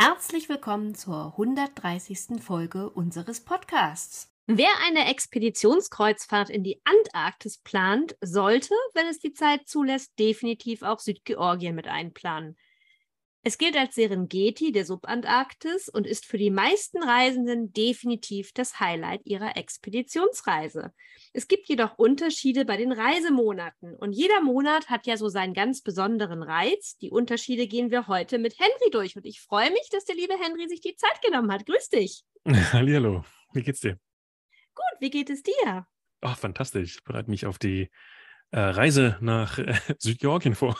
Herzlich 0.00 0.48
willkommen 0.48 0.94
zur 0.94 1.32
130. 1.32 2.40
Folge 2.40 2.88
unseres 2.88 3.44
Podcasts. 3.44 4.32
Wer 4.46 4.70
eine 4.86 5.10
Expeditionskreuzfahrt 5.10 6.50
in 6.50 6.62
die 6.62 6.80
Antarktis 6.84 7.58
plant, 7.58 8.16
sollte, 8.20 8.76
wenn 8.94 9.08
es 9.08 9.18
die 9.18 9.32
Zeit 9.32 9.66
zulässt, 9.66 10.16
definitiv 10.16 10.84
auch 10.84 11.00
Südgeorgien 11.00 11.74
mit 11.74 11.88
einplanen. 11.88 12.56
Es 13.44 13.56
gilt 13.56 13.76
als 13.76 13.94
Serengeti 13.94 14.72
der 14.72 14.84
Subantarktis 14.84 15.88
und 15.88 16.06
ist 16.06 16.26
für 16.26 16.38
die 16.38 16.50
meisten 16.50 17.02
Reisenden 17.02 17.72
definitiv 17.72 18.52
das 18.52 18.80
Highlight 18.80 19.20
ihrer 19.24 19.56
Expeditionsreise. 19.56 20.92
Es 21.32 21.46
gibt 21.46 21.68
jedoch 21.68 21.98
Unterschiede 21.98 22.64
bei 22.64 22.76
den 22.76 22.90
Reisemonaten 22.90 23.94
und 23.94 24.12
jeder 24.12 24.40
Monat 24.40 24.90
hat 24.90 25.06
ja 25.06 25.16
so 25.16 25.28
seinen 25.28 25.54
ganz 25.54 25.82
besonderen 25.82 26.42
Reiz. 26.42 26.96
Die 26.98 27.10
Unterschiede 27.10 27.68
gehen 27.68 27.90
wir 27.90 28.08
heute 28.08 28.38
mit 28.38 28.58
Henry 28.58 28.90
durch 28.90 29.16
und 29.16 29.24
ich 29.24 29.40
freue 29.40 29.70
mich, 29.70 29.88
dass 29.90 30.04
der 30.04 30.16
liebe 30.16 30.34
Henry 30.34 30.68
sich 30.68 30.80
die 30.80 30.96
Zeit 30.96 31.22
genommen 31.22 31.52
hat. 31.52 31.64
Grüß 31.64 31.88
dich. 31.90 32.24
Hallo, 32.72 33.24
wie 33.52 33.62
geht's 33.62 33.80
dir? 33.80 33.98
Gut, 34.74 35.00
wie 35.00 35.10
geht 35.10 35.30
es 35.30 35.42
dir? 35.42 35.86
Ach, 36.20 36.36
fantastisch. 36.36 36.96
Ich 36.96 37.04
bereite 37.04 37.30
mich 37.30 37.46
auf 37.46 37.58
die 37.58 37.88
äh, 38.50 38.60
Reise 38.60 39.16
nach 39.20 39.58
äh, 39.58 39.74
Südgeorgien 39.98 40.54
vor. 40.54 40.76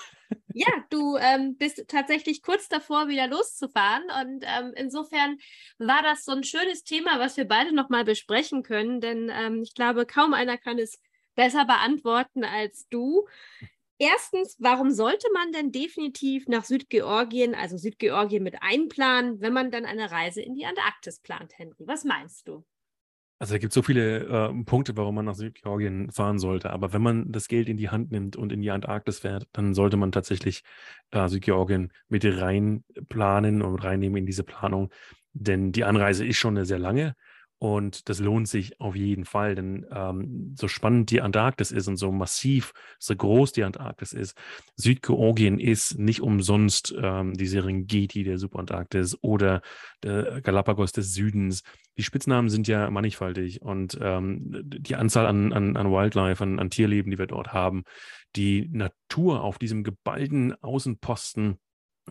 Ja, 0.53 0.69
du 0.91 1.17
ähm, 1.17 1.57
bist 1.57 1.85
tatsächlich 1.89 2.43
kurz 2.43 2.69
davor, 2.69 3.09
wieder 3.09 3.29
loszufahren. 3.29 4.05
Und 4.23 4.45
ähm, 4.45 4.73
insofern 4.77 5.39
war 5.79 6.03
das 6.03 6.25
so 6.25 6.33
ein 6.33 6.45
schönes 6.45 6.85
Thema, 6.85 7.19
was 7.19 7.37
wir 7.37 7.47
beide 7.47 7.75
nochmal 7.75 8.05
besprechen 8.05 8.63
können. 8.63 9.01
Denn 9.01 9.31
ähm, 9.33 9.63
ich 9.63 9.75
glaube, 9.75 10.07
kaum 10.07 10.35
einer 10.35 10.59
kann 10.59 10.79
es 10.79 11.01
besser 11.35 11.65
beantworten 11.65 12.45
als 12.45 12.89
du. 12.89 13.27
Erstens, 13.99 14.57
warum 14.61 14.91
sollte 14.91 15.27
man 15.33 15.51
denn 15.53 15.73
definitiv 15.73 16.47
nach 16.47 16.65
Südgeorgien, 16.65 17.55
also 17.55 17.77
Südgeorgien 17.77 18.43
mit 18.43 18.63
einplanen, 18.63 19.41
wenn 19.41 19.53
man 19.53 19.71
dann 19.71 19.85
eine 19.85 20.11
Reise 20.11 20.41
in 20.41 20.55
die 20.55 20.67
Antarktis 20.67 21.21
plant, 21.21 21.59
Henry? 21.59 21.85
Was 21.87 22.05
meinst 22.05 22.47
du? 22.47 22.65
Also 23.41 23.55
da 23.55 23.59
gibt 23.59 23.73
so 23.73 23.83
viele 23.83 24.25
äh, 24.25 24.65
Punkte, 24.65 24.97
warum 24.97 25.15
man 25.15 25.25
nach 25.27 25.37
Südgeorgien 25.37 26.11
fahren 26.11 26.39
sollte. 26.41 26.71
Aber 26.71 26.93
wenn 26.93 27.03
man 27.03 27.31
das 27.31 27.47
Geld 27.47 27.69
in 27.69 27.77
die 27.77 27.89
Hand 27.89 28.11
nimmt 28.11 28.35
und 28.35 28.53
in 28.53 28.61
die 28.61 28.71
Antarktis 28.71 29.21
fährt, 29.21 29.47
dann 29.53 29.75
sollte 29.75 29.97
man 29.97 30.11
tatsächlich 30.11 30.65
äh, 31.13 31.29
Südgeorgien 31.29 31.93
mit 32.09 32.25
reinplanen 32.25 33.63
und 33.63 33.77
reinnehmen 33.77 34.17
in 34.19 34.27
diese 34.27 34.43
Planung. 34.43 34.91
Denn 35.35 35.71
die 35.71 35.85
Anreise 35.85 36.27
ist 36.27 36.37
schon 36.37 36.57
eine 36.57 36.67
sehr 36.67 36.81
lange 36.81 37.15
und 37.61 38.09
das 38.09 38.21
lohnt 38.21 38.49
sich 38.49 38.81
auf 38.81 38.95
jeden 38.95 39.25
Fall, 39.25 39.57
denn 39.57 39.85
ähm, 39.91 40.55
so 40.57 40.69
spannend 40.69 41.11
die 41.11 41.21
Antarktis 41.21 41.73
ist 41.73 41.89
und 41.89 41.97
so 41.97 42.13
massiv, 42.13 42.73
so 43.01 43.17
groß 43.17 43.53
die 43.53 43.65
Antarktis 43.65 44.13
ist, 44.13 44.39
Südgeorgien 44.77 45.59
ist 45.59 45.99
nicht 45.99 46.21
umsonst 46.21 46.95
ähm, 47.01 47.35
die 47.35 47.47
Serengeti 47.47 48.23
der 48.23 48.39
Subantarktis 48.39 49.19
oder 49.23 49.63
der 50.05 50.41
Galapagos 50.41 50.93
des 50.93 51.15
Südens. 51.15 51.63
Die 51.97 52.05
Spitznamen 52.05 52.49
sind 52.49 52.69
ja 52.69 52.91
mannigfaltig 52.91 53.61
und 53.61 53.99
ähm, 54.01 54.63
die 54.65 54.95
Anzahl 54.95 55.27
an, 55.27 55.53
an, 55.53 55.77
an 55.77 55.91
Wildlife, 55.91 56.43
an, 56.43 56.61
an 56.61 56.71
Tierleben, 56.71 57.11
die 57.11 57.19
wir 57.19 57.27
dort 57.27 57.53
haben, 57.53 57.83
die 58.37 58.69
Natur 58.71 59.43
auf 59.43 59.59
diesem 59.59 59.83
geballten 59.83 60.55
Außenposten 60.63 61.59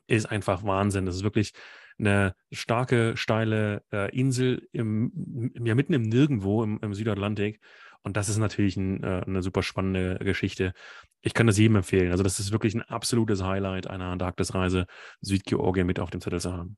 ist 0.08 0.26
einfach 0.26 0.64
Wahnsinn. 0.64 1.06
Das 1.06 1.16
ist 1.16 1.24
wirklich 1.24 1.54
eine 2.00 2.36
starke, 2.52 3.18
steile 3.18 3.84
äh, 3.92 4.16
Insel 4.18 4.68
im, 4.72 5.52
ja, 5.64 5.76
mitten 5.76 5.94
im 5.94 6.04
Nirgendwo 6.04 6.64
im, 6.64 6.80
im 6.82 6.94
Südatlantik. 6.94 7.60
Und 8.04 8.16
das 8.16 8.30
ist 8.30 8.38
natürlich 8.38 8.78
ein, 8.78 9.04
äh, 9.04 9.24
eine 9.26 9.42
super 9.42 9.64
spannende 9.64 10.18
Geschichte. 10.24 10.74
Ich 11.22 11.34
kann 11.34 11.48
das 11.48 11.58
jedem 11.58 11.78
empfehlen. 11.78 12.12
Also, 12.12 12.24
das 12.24 12.40
ist 12.40 12.52
wirklich 12.52 12.76
ein 12.76 12.84
absolutes 12.84 13.44
Highlight 13.44 13.88
einer 13.88 14.06
Antarktisreise, 14.06 14.86
Südgeorgien 15.22 15.88
mit 15.88 16.00
auf 16.00 16.10
dem 16.10 16.22
Zettel 16.22 16.40
zu 16.40 16.54
haben. 16.54 16.78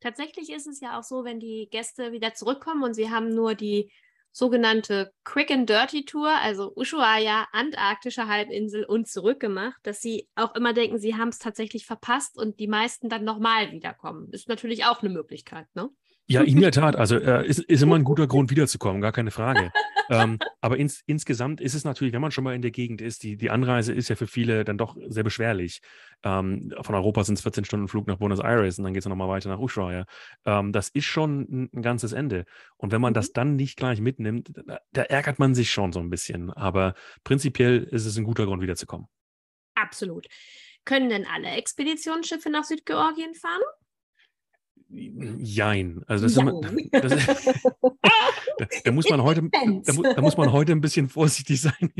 Tatsächlich 0.00 0.52
ist 0.52 0.66
es 0.66 0.80
ja 0.80 0.98
auch 0.98 1.02
so, 1.02 1.24
wenn 1.24 1.40
die 1.40 1.68
Gäste 1.70 2.12
wieder 2.12 2.34
zurückkommen 2.34 2.82
und 2.82 2.94
sie 2.94 3.10
haben 3.10 3.34
nur 3.34 3.54
die 3.54 3.90
sogenannte 4.36 5.14
Quick 5.24 5.50
and 5.50 5.66
Dirty 5.66 6.04
Tour, 6.04 6.28
also 6.28 6.70
Ushuaia, 6.76 7.46
Antarktische 7.52 8.28
Halbinsel 8.28 8.84
und 8.84 9.08
zurückgemacht, 9.08 9.78
dass 9.82 10.02
sie 10.02 10.28
auch 10.34 10.54
immer 10.54 10.74
denken, 10.74 10.98
sie 10.98 11.16
haben 11.16 11.30
es 11.30 11.38
tatsächlich 11.38 11.86
verpasst 11.86 12.36
und 12.36 12.60
die 12.60 12.68
meisten 12.68 13.08
dann 13.08 13.24
nochmal 13.24 13.72
wiederkommen. 13.72 14.28
Ist 14.32 14.50
natürlich 14.50 14.84
auch 14.84 15.00
eine 15.00 15.08
Möglichkeit, 15.08 15.66
ne? 15.74 15.88
Ja, 16.28 16.42
in 16.42 16.60
der 16.60 16.72
Tat. 16.72 16.96
Also 16.96 17.16
äh, 17.18 17.46
ist, 17.46 17.60
ist 17.60 17.82
immer 17.82 17.96
ein 17.96 18.04
guter 18.04 18.26
Grund, 18.28 18.50
wiederzukommen, 18.50 19.00
gar 19.00 19.12
keine 19.12 19.30
Frage. 19.30 19.70
ähm, 20.10 20.38
aber 20.60 20.76
ins, 20.76 21.02
insgesamt 21.06 21.60
ist 21.60 21.74
es 21.74 21.84
natürlich, 21.84 22.12
wenn 22.12 22.20
man 22.20 22.30
schon 22.30 22.44
mal 22.44 22.54
in 22.54 22.62
der 22.62 22.70
Gegend 22.70 23.00
ist, 23.00 23.22
die, 23.22 23.36
die 23.36 23.50
Anreise 23.50 23.92
ist 23.92 24.08
ja 24.08 24.16
für 24.16 24.26
viele 24.26 24.64
dann 24.64 24.78
doch 24.78 24.96
sehr 25.08 25.24
beschwerlich. 25.24 25.80
Ähm, 26.22 26.72
von 26.80 26.94
Europa 26.94 27.24
sind 27.24 27.36
es 27.36 27.42
14 27.42 27.64
Stunden 27.64 27.88
Flug 27.88 28.06
nach 28.06 28.16
Buenos 28.16 28.40
Aires 28.40 28.78
und 28.78 28.84
dann 28.84 28.92
geht 28.92 29.02
es 29.02 29.08
nochmal 29.08 29.28
weiter 29.28 29.48
nach 29.48 29.58
Ushuaia. 29.58 30.06
Ähm, 30.44 30.72
das 30.72 30.88
ist 30.88 31.04
schon 31.04 31.40
ein, 31.42 31.70
ein, 31.72 31.82
ganzes 31.82 32.12
Ende. 32.12 32.44
Und 32.76 32.92
wenn 32.92 33.00
man 33.00 33.14
das 33.14 33.28
mhm. 33.28 33.32
dann 33.34 33.56
nicht 33.56 33.76
gleich 33.76 34.00
mitnimmt, 34.00 34.50
da, 34.66 34.80
da 34.92 35.02
ärgert 35.02 35.38
man 35.38 35.54
sich 35.54 35.70
schon 35.70 35.92
so 35.92 36.00
ein 36.00 36.10
bisschen. 36.10 36.50
Aber 36.52 36.94
prinzipiell 37.24 37.84
ist 37.84 38.06
es 38.06 38.16
ein 38.16 38.24
guter 38.24 38.46
Grund, 38.46 38.62
wiederzukommen. 38.62 39.06
Absolut. 39.74 40.26
Können 40.84 41.10
denn 41.10 41.26
alle 41.26 41.48
Expeditionsschiffe 41.50 42.48
nach 42.48 42.64
Südgeorgien 42.64 43.34
fahren? 43.34 43.62
Jein. 44.88 46.02
Also 46.06 46.26
das, 46.26 46.36
Immer, 46.36 46.60
das 46.92 47.26
da, 48.58 48.66
da, 48.84 48.92
muss 48.92 49.08
man 49.08 49.22
heute, 49.22 49.42
da, 49.50 50.12
da, 50.14 50.22
muss 50.22 50.36
man 50.36 50.52
heute 50.52 50.72
ein 50.72 50.80
bisschen 50.80 51.08
vorsichtig 51.08 51.60
sein. 51.60 51.92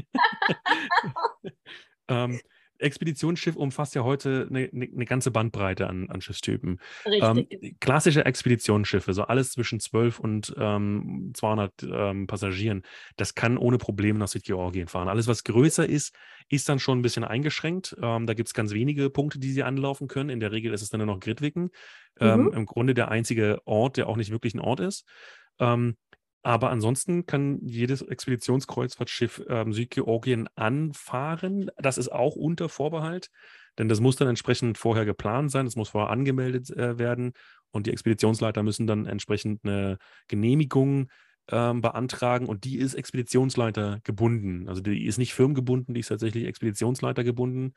ähm, 2.09 2.41
Expeditionsschiff 2.79 3.57
umfasst 3.57 3.95
ja 3.95 4.05
heute 4.05 4.47
eine, 4.51 4.69
eine 4.73 5.05
ganze 5.05 5.31
Bandbreite 5.31 5.89
an, 5.89 6.09
an 6.11 6.21
Schiffstypen. 6.21 6.81
Ähm, 7.05 7.47
klassische 7.81 8.25
Expeditionsschiffe, 8.25 9.13
so 9.13 9.23
alles 9.25 9.53
zwischen 9.53 9.81
12 9.81 10.21
und 10.21 10.55
ähm, 10.59 11.33
200 11.35 11.83
ähm, 11.83 12.27
Passagieren, 12.27 12.83
das 13.17 13.35
kann 13.35 13.59
ohne 13.59 13.79
Probleme 13.79 14.19
nach 14.19 14.29
Südgeorgien 14.29 14.89
fahren. 14.89 15.09
Alles, 15.09 15.27
was 15.27 15.45
größer 15.45 15.89
ist, 15.89 16.15
ist 16.49 16.69
dann 16.69 16.79
schon 16.79 16.99
ein 16.99 17.03
bisschen 17.03 17.25
eingeschränkt. 17.25 17.97
Ähm, 18.01 18.27
da 18.27 18.35
gibt 18.35 18.49
es 18.49 18.55
ganz 18.55 18.73
wenige 18.73 19.11
Punkte, 19.11 19.39
die 19.39 19.53
sie 19.53 19.63
anlaufen 19.63 20.09
können. 20.09 20.31
In 20.31 20.41
der 20.41 20.53
Regel 20.53 20.73
ist 20.73 20.83
es 20.83 20.91
dann 20.91 20.99
nur 20.99 21.07
noch 21.07 21.21
Gridwicken. 21.21 21.71
Ähm, 22.21 22.45
mhm. 22.45 22.53
Im 22.53 22.67
Grunde 22.67 22.95
der 22.95 23.11
einzige 23.11 23.61
Ort, 23.65 23.97
der 23.97 24.09
auch 24.09 24.17
nicht 24.17 24.31
wirklich 24.31 24.55
ein 24.55 24.61
Ort 24.61 24.81
ist. 24.81 25.05
Ähm, 25.59 25.97
aber 26.47 26.71
ansonsten 26.71 27.27
kann 27.27 27.59
jedes 27.67 28.03
Expeditionskreuzfahrtschiff 28.03 29.43
ähm, 29.49 29.73
Südgeorgien 29.73 30.49
anfahren. 30.55 31.73
Das 31.77 31.99
ist 31.99 32.13
auch 32.13 32.37
unter 32.37 32.69
Vorbehalt, 32.69 33.31
denn 33.79 33.89
das 33.89 33.99
muss 33.99 34.15
dann 34.15 34.29
entsprechend 34.29 34.79
vorher 34.79 35.05
geplant 35.05 35.51
sein, 35.51 35.65
das 35.65 35.75
muss 35.75 35.89
vorher 35.89 36.11
angemeldet 36.11 36.71
äh, 36.71 37.01
werden 37.01 37.33
und 37.73 37.89
die 37.89 37.91
Expeditionsleiter 37.91 38.63
müssen 38.63 38.87
dann 38.87 39.07
entsprechend 39.07 39.65
eine 39.65 39.99
Genehmigung 40.29 41.11
ähm, 41.51 41.81
beantragen 41.81 42.47
und 42.47 42.63
die 42.63 42.79
ist 42.79 42.95
Expeditionsleiter 42.95 43.99
gebunden. 44.05 44.69
Also 44.69 44.81
die 44.81 45.05
ist 45.05 45.19
nicht 45.19 45.35
firmengebunden, 45.35 45.95
die 45.95 46.01
ist 46.01 46.09
tatsächlich 46.09 46.45
Expeditionsleiter 46.45 47.25
gebunden 47.25 47.73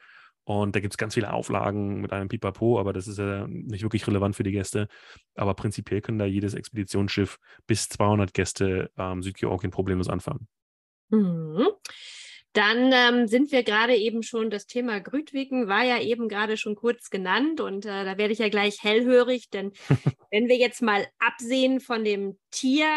und 0.49 0.75
da 0.75 0.79
gibt 0.79 0.95
es 0.95 0.97
ganz 0.97 1.13
viele 1.13 1.31
Auflagen 1.31 2.01
mit 2.01 2.11
einem 2.11 2.27
Pipapo, 2.27 2.79
aber 2.79 2.91
das 2.91 3.07
ist 3.07 3.19
ja 3.19 3.45
nicht 3.47 3.83
wirklich 3.83 4.07
relevant 4.07 4.35
für 4.35 4.41
die 4.41 4.51
Gäste. 4.51 4.87
Aber 5.35 5.53
prinzipiell 5.53 6.01
können 6.01 6.17
da 6.17 6.25
jedes 6.25 6.55
Expeditionsschiff 6.55 7.37
bis 7.67 7.87
200 7.87 8.33
Gäste 8.33 8.89
ähm, 8.97 9.21
Südgeorgien 9.21 9.69
problemlos 9.69 10.09
anfahren. 10.09 10.47
Mhm. 11.09 11.67
Dann 12.53 12.91
ähm, 12.91 13.27
sind 13.27 13.51
wir 13.51 13.61
gerade 13.61 13.95
eben 13.95 14.23
schon, 14.23 14.49
das 14.49 14.65
Thema 14.65 14.99
Grütwicken 14.99 15.67
war 15.67 15.83
ja 15.83 16.01
eben 16.01 16.27
gerade 16.27 16.57
schon 16.57 16.73
kurz 16.73 17.11
genannt 17.11 17.61
und 17.61 17.85
äh, 17.85 18.03
da 18.03 18.17
werde 18.17 18.33
ich 18.33 18.39
ja 18.39 18.49
gleich 18.49 18.81
hellhörig, 18.81 19.51
denn 19.51 19.71
wenn 20.31 20.47
wir 20.47 20.57
jetzt 20.57 20.81
mal 20.81 21.05
absehen 21.19 21.79
von 21.79 22.03
dem 22.03 22.39
Tier 22.49 22.87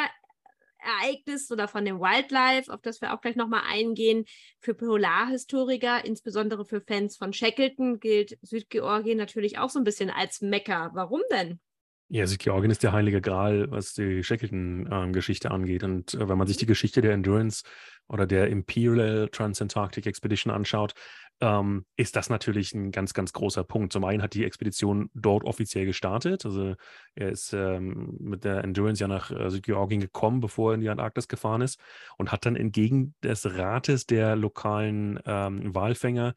Ereignis 0.83 1.51
oder 1.51 1.69
von 1.69 1.85
dem 1.85 2.01
Wildlife, 2.01 2.73
auf 2.73 2.81
das 2.83 3.01
wir 3.01 3.15
auch 3.15 3.21
gleich 3.21 3.37
nochmal 3.37 3.63
eingehen. 3.69 4.25
Für 4.61 4.75
Polarhistoriker, 4.75 6.05
insbesondere 6.05 6.65
für 6.65 6.81
Fans 6.81 7.17
von 7.17 7.33
Shackleton, 7.33 8.01
gilt 8.01 8.39
Südgeorgien 8.43 9.19
natürlich 9.19 9.59
auch 9.59 9.71
so 9.71 9.79
ein 9.79 9.85
bisschen 9.85 10.11
als 10.11 10.41
Mekka. 10.41 10.91
Warum 10.95 11.23
denn? 11.31 11.61
Ja, 12.15 12.27
Südgeorgien 12.27 12.71
ist 12.71 12.83
der 12.83 12.93
heilige 12.93 13.23
Gral, 13.23 13.71
was 13.71 13.95
die 13.95 14.23
Shackleton-Geschichte 14.23 15.51
angeht. 15.51 15.83
Und 15.83 16.13
äh, 16.13 16.29
wenn 16.29 16.37
man 16.37 16.47
sich 16.47 16.59
die 16.59 16.67
Geschichte 16.67 17.01
der 17.01 17.13
Endurance 17.13 17.63
oder 18.07 18.27
der 18.27 18.49
Imperial 18.49 19.31
Transantarctic 19.33 20.05
Expedition 20.05 20.53
anschaut, 20.53 20.93
ähm, 21.43 21.85
ist 21.97 22.15
das 22.15 22.31
natürlich 22.31 22.73
ein 22.73 22.93
ganz, 22.93 23.15
ganz 23.15 23.33
großer 23.33 23.65
Punkt. 23.65 23.93
Zum 23.93 24.05
einen 24.05 24.23
hat 24.23 24.35
die 24.35 24.45
Expedition 24.45 25.11
dort 25.13 25.43
offiziell 25.43 25.85
gestartet. 25.87 26.47
Also 26.47 26.77
er 27.17 27.31
ist 27.31 27.53
ähm, 27.53 28.17
mit 28.21 28.45
der 28.45 28.63
Endurance 28.63 29.03
ja 29.03 29.09
nach 29.09 29.33
äh, 29.33 29.51
Südgeorgien 29.51 30.01
gekommen, 30.01 30.39
bevor 30.39 30.71
er 30.71 30.75
in 30.77 30.81
die 30.83 30.89
Antarktis 30.89 31.27
gefahren 31.27 31.61
ist 31.61 31.81
und 32.17 32.31
hat 32.31 32.47
dann 32.47 32.55
entgegen 32.55 33.15
des 33.25 33.59
Rates 33.59 34.07
der 34.07 34.37
lokalen 34.37 35.19
ähm, 35.27 35.75
Walfänger 35.75 36.35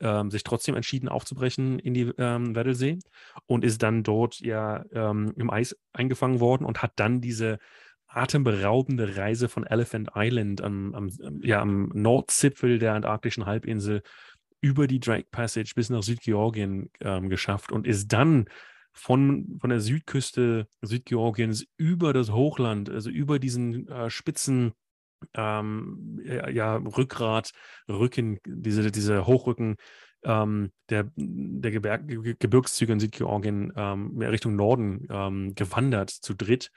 ähm, 0.00 0.30
sich 0.30 0.42
trotzdem 0.44 0.74
entschieden 0.74 1.08
aufzubrechen 1.08 1.78
in 1.78 1.94
die 1.94 2.12
ähm, 2.18 2.54
Weddelsee 2.54 2.98
und 3.46 3.64
ist 3.64 3.82
dann 3.82 4.02
dort 4.02 4.38
ja 4.40 4.84
ähm, 4.92 5.32
im 5.36 5.48
Eis 5.48 5.78
eingefangen 5.94 6.40
worden 6.40 6.66
und 6.66 6.82
hat 6.82 6.92
dann 6.96 7.22
diese 7.22 7.58
atemberaubende 8.12 9.16
Reise 9.16 9.48
von 9.48 9.64
Elephant 9.64 10.10
Island 10.14 10.60
am, 10.60 10.94
am, 10.94 11.10
ja, 11.42 11.60
am 11.60 11.90
Nordzipfel 11.94 12.78
der 12.78 12.94
antarktischen 12.94 13.46
Halbinsel 13.46 14.02
über 14.62 14.86
die 14.86 15.00
Drake 15.00 15.28
Passage 15.30 15.72
bis 15.74 15.90
nach 15.90 16.02
Südgeorgien 16.02 16.90
ähm, 17.00 17.28
geschafft 17.28 17.72
und 17.72 17.86
ist 17.86 18.12
dann 18.12 18.46
von, 18.92 19.58
von 19.60 19.70
der 19.70 19.80
Südküste 19.80 20.66
Südgeorgiens 20.80 21.66
über 21.76 22.12
das 22.12 22.30
Hochland, 22.30 22.88
also 22.88 23.10
über 23.10 23.38
diesen 23.38 23.88
äh, 23.88 24.08
spitzen 24.08 24.72
ähm, 25.34 26.20
ja, 26.24 26.76
Rückgrat, 26.76 27.52
Rücken, 27.88 28.38
diese, 28.46 28.90
diese 28.90 29.26
Hochrücken 29.26 29.76
ähm, 30.24 30.70
der, 30.88 31.10
der 31.16 31.70
Gebirg, 31.70 32.38
Gebirgszüge 32.38 32.92
in 32.92 33.00
Südgeorgien 33.00 33.72
ähm, 33.76 34.18
Richtung 34.18 34.56
Norden 34.56 35.06
ähm, 35.10 35.54
gewandert, 35.54 36.10
zu 36.10 36.34
dritt 36.34 36.70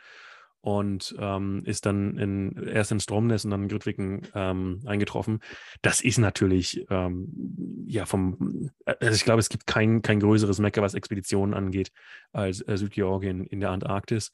und 0.65 1.15
ähm, 1.19 1.61
ist 1.65 1.85
dann 1.85 2.17
in, 2.17 2.57
erst 2.67 2.91
in 2.91 2.99
Stromness 2.99 3.45
und 3.45 3.51
dann 3.51 3.61
in 3.61 3.67
Grütwicken 3.67 4.23
ähm, 4.33 4.81
eingetroffen. 4.87 5.41
Das 5.83 6.01
ist 6.01 6.17
natürlich, 6.17 6.83
ähm, 6.89 7.85
ja, 7.85 8.07
vom, 8.07 8.71
also 8.83 9.13
ich 9.13 9.23
glaube, 9.23 9.41
es 9.41 9.49
gibt 9.49 9.67
kein, 9.67 10.01
kein 10.01 10.19
größeres 10.19 10.57
Mecker, 10.57 10.81
was 10.81 10.95
Expeditionen 10.95 11.53
angeht, 11.53 11.91
als 12.31 12.61
äh, 12.67 12.77
Südgeorgien 12.77 13.45
in 13.45 13.59
der 13.59 13.69
Antarktis. 13.69 14.31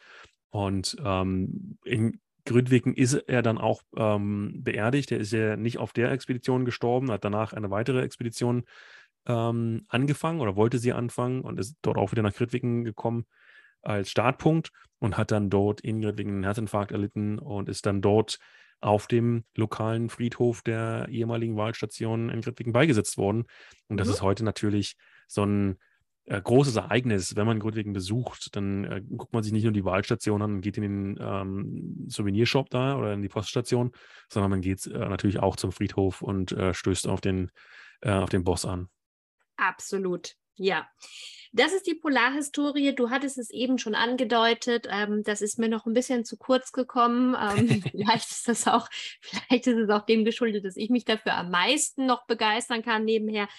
Und 0.52 0.96
ähm, 1.04 1.78
in 1.84 2.22
Grütwicken 2.46 2.94
ist 2.94 3.14
er 3.14 3.42
dann 3.42 3.58
auch 3.58 3.82
ähm, 3.98 4.54
beerdigt. 4.64 5.12
Er 5.12 5.20
ist 5.20 5.34
ja 5.34 5.58
nicht 5.58 5.80
auf 5.80 5.92
der 5.92 6.14
Expedition 6.14 6.64
gestorben, 6.64 7.12
hat 7.12 7.26
danach 7.26 7.52
eine 7.52 7.72
weitere 7.72 8.04
Expedition 8.04 8.64
ähm, 9.26 9.84
angefangen 9.90 10.40
oder 10.40 10.56
wollte 10.56 10.78
sie 10.78 10.94
anfangen 10.94 11.42
und 11.42 11.60
ist 11.60 11.76
dort 11.82 11.98
auch 11.98 12.14
wieder 12.14 12.24
nach 12.24 12.34
Grütwicken 12.34 12.86
gekommen 12.86 13.26
als 13.82 14.10
Startpunkt 14.10 14.72
und 15.00 15.18
hat 15.18 15.32
dann 15.32 15.50
dort 15.50 15.82
Ingrid 15.82 16.18
wegen 16.18 16.32
einem 16.32 16.44
Herzinfarkt 16.44 16.92
erlitten 16.92 17.40
und 17.40 17.70
ist 17.70 17.86
dann 17.86 18.02
dort 18.02 18.38
auf 18.82 19.08
dem 19.08 19.44
lokalen 19.56 20.10
Friedhof 20.10 20.62
der 20.64 21.08
ehemaligen 21.10 21.56
Wahlstation 21.56 22.30
in 22.30 22.42
Gritwigen 22.42 22.74
beigesetzt 22.74 23.18
worden. 23.18 23.46
Und 23.88 23.98
das 23.98 24.08
mhm. 24.08 24.14
ist 24.14 24.22
heute 24.22 24.44
natürlich 24.44 24.96
so 25.28 25.46
ein 25.46 25.78
äh, 26.26 26.42
großes 26.42 26.76
Ereignis. 26.76 27.36
Wenn 27.36 27.46
man 27.46 27.60
Grütwigen 27.60 27.94
besucht, 27.94 28.56
dann 28.56 28.86
äh, 28.86 29.02
guckt 29.02 29.34
man 29.34 29.44
sich 29.44 29.54
nicht 29.54 29.64
nur 29.64 29.74
die 29.74 29.86
Wahlstation 29.86 30.42
an 30.42 30.56
und 30.56 30.62
geht 30.62 30.78
in 30.78 30.84
den 30.84 31.20
ähm, 31.20 32.06
Souvenirshop 32.08 32.70
da 32.70 32.96
oder 32.96 33.14
in 33.14 33.22
die 33.22 33.30
Poststation, 33.30 33.92
sondern 34.30 34.52
man 34.52 34.62
geht 34.62 34.86
äh, 34.88 34.98
natürlich 34.98 35.40
auch 35.40 35.56
zum 35.56 35.72
Friedhof 35.72 36.22
und 36.22 36.52
äh, 36.52 36.74
stößt 36.74 37.08
auf 37.08 37.22
den, 37.22 37.52
äh, 38.02 38.12
auf 38.12 38.30
den 38.30 38.44
Boss 38.44 38.66
an. 38.66 38.88
Absolut, 39.58 40.36
ja. 40.56 40.88
Das 41.54 41.74
ist 41.74 41.86
die 41.86 41.96
Polarhistorie. 41.96 42.96
Du 42.96 43.10
hattest 43.10 43.38
es 43.38 43.50
eben 43.50 43.78
schon 43.78 43.94
angedeutet. 43.94 44.88
Ähm, 44.90 45.22
das 45.24 45.42
ist 45.42 45.60
mir 45.60 45.68
noch 45.68 45.86
ein 45.86 45.94
bisschen 45.94 46.24
zu 46.24 46.38
kurz 46.38 46.72
gekommen. 46.72 47.36
Ähm, 47.36 47.82
vielleicht 47.92 48.32
ist 48.32 48.48
das 48.48 48.68
auch, 48.68 48.88
vielleicht 49.22 49.68
ist 49.68 49.78
es 49.78 49.90
auch 49.90 50.06
dem 50.06 50.24
geschuldet, 50.24 50.64
dass 50.64 50.78
ich 50.78 50.90
mich 50.90 51.04
dafür 51.04 51.36
am 51.36 51.52
meisten 51.52 52.06
noch 52.06 52.26
begeistern 52.26 52.84
kann 52.84 53.04
nebenher. 53.04 53.50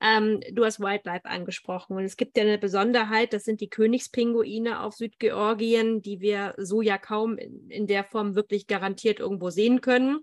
Ähm, 0.00 0.40
du 0.52 0.64
hast 0.64 0.78
Wildlife 0.78 1.24
angesprochen 1.24 1.96
und 1.96 2.04
es 2.04 2.16
gibt 2.16 2.36
ja 2.36 2.44
eine 2.44 2.58
Besonderheit, 2.58 3.32
das 3.32 3.44
sind 3.44 3.60
die 3.60 3.70
Königspinguine 3.70 4.80
auf 4.80 4.94
Südgeorgien, 4.94 6.02
die 6.02 6.20
wir 6.20 6.54
so 6.58 6.82
ja 6.82 6.98
kaum 6.98 7.36
in, 7.36 7.68
in 7.70 7.86
der 7.86 8.04
Form 8.04 8.36
wirklich 8.36 8.66
garantiert 8.66 9.20
irgendwo 9.20 9.50
sehen 9.50 9.80
können. 9.80 10.20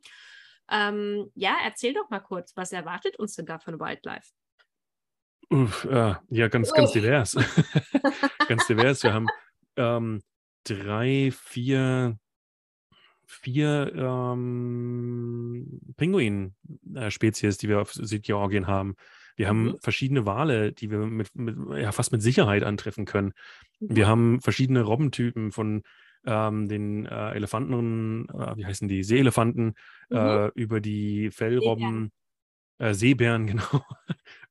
Ähm, 0.71 1.31
ja, 1.35 1.57
erzähl 1.63 1.93
doch 1.93 2.09
mal 2.09 2.19
kurz, 2.19 2.55
was 2.55 2.71
erwartet 2.71 3.17
uns 3.17 3.35
denn 3.35 3.45
da 3.47 3.59
von 3.59 3.79
Wildlife? 3.79 4.29
Uff, 5.49 5.85
äh, 5.85 6.15
ja, 6.29 6.47
ganz, 6.47 6.73
ganz 6.73 6.91
divers. 6.91 7.35
ganz 8.47 8.67
divers. 8.67 9.03
Wir 9.03 9.13
haben 9.13 9.27
ähm, 9.77 10.21
drei, 10.63 11.31
vier, 11.31 12.17
vier 13.25 13.93
ähm, 13.95 15.79
Pinguin-Spezies, 15.97 17.57
die 17.57 17.69
wir 17.69 17.81
auf 17.81 17.93
Südgeorgien 17.93 18.67
haben. 18.67 18.95
Wir 19.35 19.49
haben 19.49 19.65
mhm. 19.65 19.77
verschiedene 19.81 20.25
Wale, 20.25 20.71
die 20.71 20.89
wir 20.89 20.99
mit, 20.99 21.35
mit, 21.35 21.55
ja, 21.77 21.91
fast 21.91 22.11
mit 22.11 22.21
Sicherheit 22.21 22.63
antreffen 22.63 23.05
können. 23.05 23.33
Mhm. 23.79 23.95
Wir 23.95 24.07
haben 24.07 24.41
verschiedene 24.41 24.81
Robbentypen 24.81 25.51
von 25.51 25.83
ähm, 26.25 26.67
den 26.67 27.05
äh, 27.05 27.31
Elefanten, 27.31 28.27
äh, 28.29 28.57
wie 28.57 28.65
heißen 28.65 28.87
die, 28.87 29.03
Seeelefanten, 29.03 29.75
mhm. 30.09 30.17
äh, 30.17 30.47
über 30.55 30.79
die 30.81 31.29
Fellrobben. 31.31 32.11
Äh, 32.77 32.93
Seebären, 32.93 33.47
genau. 33.47 33.85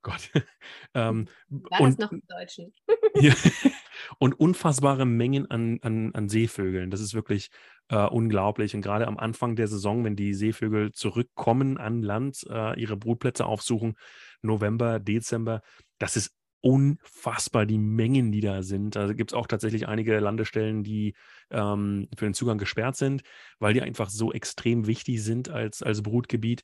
Gott. 0.05 0.31
ähm, 0.95 1.27
War 1.49 1.81
und, 1.81 1.99
noch 1.99 2.12
im 2.12 2.23
Deutschen? 2.29 2.73
ja, 3.17 3.33
und 4.19 4.39
unfassbare 4.39 5.05
Mengen 5.05 5.51
an, 5.51 5.81
an, 5.83 6.15
an 6.15 6.29
Seevögeln. 6.29 6.91
Das 6.91 7.01
ist 7.01 7.15
wirklich 7.15 7.51
äh, 7.89 8.06
unglaublich. 8.06 8.77
Und 8.77 8.83
gerade 8.83 9.09
am 9.09 9.19
Anfang 9.19 9.56
der 9.56 9.67
Saison, 9.67 10.05
wenn 10.05 10.15
die 10.15 10.35
Seevögel 10.35 10.93
zurückkommen 10.93 11.79
an 11.79 12.03
Land, 12.03 12.47
äh, 12.49 12.79
ihre 12.81 12.97
Brutplätze 12.97 13.47
aufsuchen, 13.47 13.97
November, 14.43 15.01
Dezember, 15.01 15.62
das 15.99 16.17
ist 16.17 16.33
unfassbar, 16.61 17.67
die 17.67 17.79
Mengen, 17.79 18.33
die 18.33 18.41
da 18.41 18.62
sind. 18.62 18.97
Da 18.97 19.12
gibt 19.12 19.33
es 19.33 19.35
auch 19.35 19.47
tatsächlich 19.47 19.87
einige 19.87 20.19
Landestellen, 20.19 20.83
die 20.83 21.15
ähm, 21.51 22.09
für 22.17 22.25
den 22.25 22.33
Zugang 22.33 22.56
gesperrt 22.56 22.97
sind, 22.97 23.23
weil 23.59 23.75
die 23.75 23.83
einfach 23.83 24.09
so 24.09 24.33
extrem 24.33 24.87
wichtig 24.87 25.23
sind 25.23 25.51
als, 25.51 25.83
als 25.83 26.03
Brutgebiet. 26.03 26.62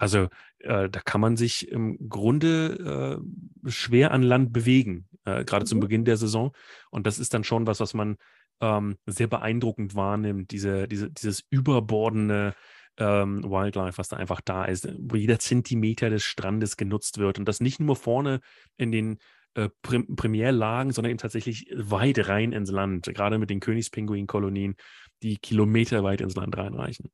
Also 0.00 0.28
äh, 0.60 0.88
da 0.88 1.00
kann 1.00 1.20
man 1.20 1.36
sich 1.36 1.68
im 1.68 2.08
Grunde 2.08 3.20
äh, 3.66 3.70
schwer 3.70 4.12
an 4.12 4.22
Land 4.22 4.50
bewegen, 4.50 5.06
äh, 5.26 5.44
gerade 5.44 5.64
mhm. 5.64 5.68
zum 5.68 5.80
Beginn 5.80 6.06
der 6.06 6.16
Saison. 6.16 6.52
Und 6.90 7.06
das 7.06 7.18
ist 7.18 7.34
dann 7.34 7.44
schon 7.44 7.66
was, 7.66 7.80
was 7.80 7.92
man 7.92 8.16
ähm, 8.62 8.96
sehr 9.04 9.26
beeindruckend 9.26 9.94
wahrnimmt, 9.94 10.52
diese, 10.52 10.88
diese, 10.88 11.10
dieses 11.10 11.44
überbordende 11.50 12.54
ähm, 12.96 13.44
Wildlife, 13.44 13.98
was 13.98 14.08
da 14.08 14.16
einfach 14.16 14.40
da 14.40 14.64
ist, 14.64 14.88
wo 14.98 15.16
jeder 15.16 15.38
Zentimeter 15.38 16.08
des 16.08 16.24
Strandes 16.24 16.78
genutzt 16.78 17.18
wird. 17.18 17.38
Und 17.38 17.44
das 17.44 17.60
nicht 17.60 17.78
nur 17.78 17.94
vorne 17.94 18.40
in 18.78 18.92
den 18.92 19.18
äh, 19.52 19.68
Prim 19.82 20.16
Primärlagen, 20.16 20.92
sondern 20.92 21.10
eben 21.10 21.18
tatsächlich 21.18 21.70
weit 21.76 22.26
rein 22.26 22.52
ins 22.52 22.70
Land, 22.70 23.04
gerade 23.14 23.36
mit 23.36 23.50
den 23.50 23.60
Königspinguin-Kolonien, 23.60 24.76
die 25.22 25.36
kilometerweit 25.36 26.22
ins 26.22 26.36
Land 26.36 26.56
reinreichen. 26.56 27.10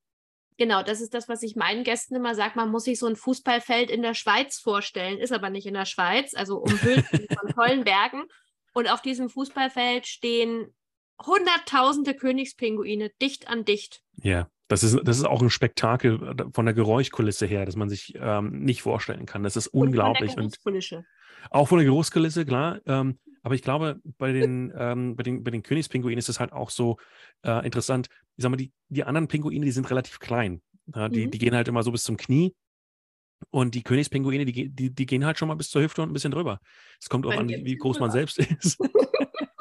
Genau, 0.59 0.83
das 0.83 1.01
ist 1.01 1.13
das, 1.13 1.29
was 1.29 1.43
ich 1.43 1.55
meinen 1.55 1.85
Gästen 1.85 2.15
immer 2.15 2.35
sage. 2.35 2.53
Man 2.57 2.71
muss 2.71 2.85
sich 2.85 2.99
so 2.99 3.07
ein 3.07 3.17
Fußballfeld 3.17 3.91
in 3.91 4.03
der 4.03 4.15
Schweiz 4.15 4.59
vorstellen, 4.59 5.19
ist 5.19 5.33
aber 5.33 5.51
nicht 5.51 5.67
in 5.67 5.75
der 5.75 5.85
Schweiz, 5.85 6.35
also 6.35 6.59
umhüllt 6.59 7.05
von 7.39 7.51
tollen 7.53 7.85
Bergen. 7.85 8.25
Und 8.73 8.91
auf 8.91 9.03
diesem 9.03 9.29
Fußballfeld 9.29 10.07
stehen 10.07 10.75
hunderttausende 11.25 12.15
Königspinguine 12.15 13.11
dicht 13.21 13.49
an 13.49 13.65
dicht. 13.65 14.03
Ja, 14.23 14.49
das 14.69 14.83
ist, 14.83 14.99
das 15.05 15.19
ist 15.19 15.25
auch 15.25 15.43
ein 15.43 15.51
Spektakel 15.51 16.35
von 16.53 16.65
der 16.65 16.75
Geräuschkulisse 16.75 17.47
her, 17.47 17.65
das 17.65 17.77
man 17.77 17.89
sich 17.89 18.15
ähm, 18.19 18.61
nicht 18.61 18.83
vorstellen 18.83 19.27
kann. 19.27 19.43
Das 19.43 19.57
ist 19.57 19.69
unglaublich. 19.69 20.37
Und, 20.37 20.59
und 20.65 21.05
auch 21.51 21.69
von 21.69 21.79
der 21.79 21.85
Geruchskulisse, 21.85 22.45
klar. 22.45 22.81
Ähm, 22.87 23.19
aber 23.47 23.55
ich 23.55 23.63
glaube, 23.63 24.01
bei 24.19 24.33
den, 24.33 24.73
ähm, 24.77 25.15
bei 25.15 25.23
den, 25.23 25.45
bei 25.45 25.53
den 25.53 25.63
Königspinguinen 25.63 26.19
ist 26.19 26.29
es 26.29 26.41
halt 26.41 26.51
auch 26.53 26.69
so 26.69 26.97
äh, 27.45 27.65
interessant. 27.65 28.09
Ich 28.37 28.43
sag 28.43 28.51
mal, 28.51 28.57
die, 28.57 28.73
die 28.89 29.05
anderen 29.05 29.29
Pinguine, 29.29 29.65
die 29.65 29.71
sind 29.71 29.89
relativ 29.89 30.19
klein. 30.19 30.63
Ja, 30.93 31.09
die, 31.09 31.29
mhm. 31.29 31.31
die 31.31 31.39
gehen 31.39 31.55
halt 31.55 31.69
immer 31.69 31.85
so 31.85 31.93
bis 31.93 32.03
zum 32.03 32.17
Knie. 32.17 32.57
Und 33.51 33.77
die 33.77 33.85
Königspinguine, 33.85 34.47
die, 34.47 34.69
die, 34.71 34.93
die 34.93 35.07
gehen 35.07 35.25
halt 35.25 35.39
schon 35.39 35.47
mal 35.47 35.55
bis 35.55 35.71
zur 35.71 35.81
Hüfte 35.81 36.03
und 36.03 36.11
ein 36.11 36.13
bisschen 36.13 36.33
drüber. 36.33 36.59
Es 37.01 37.09
kommt 37.09 37.25
auch 37.25 37.37
an, 37.37 37.49
wie, 37.49 37.65
wie 37.65 37.77
groß 37.77 38.01
man 38.01 38.11
selbst 38.11 38.39
ist. 38.61 38.79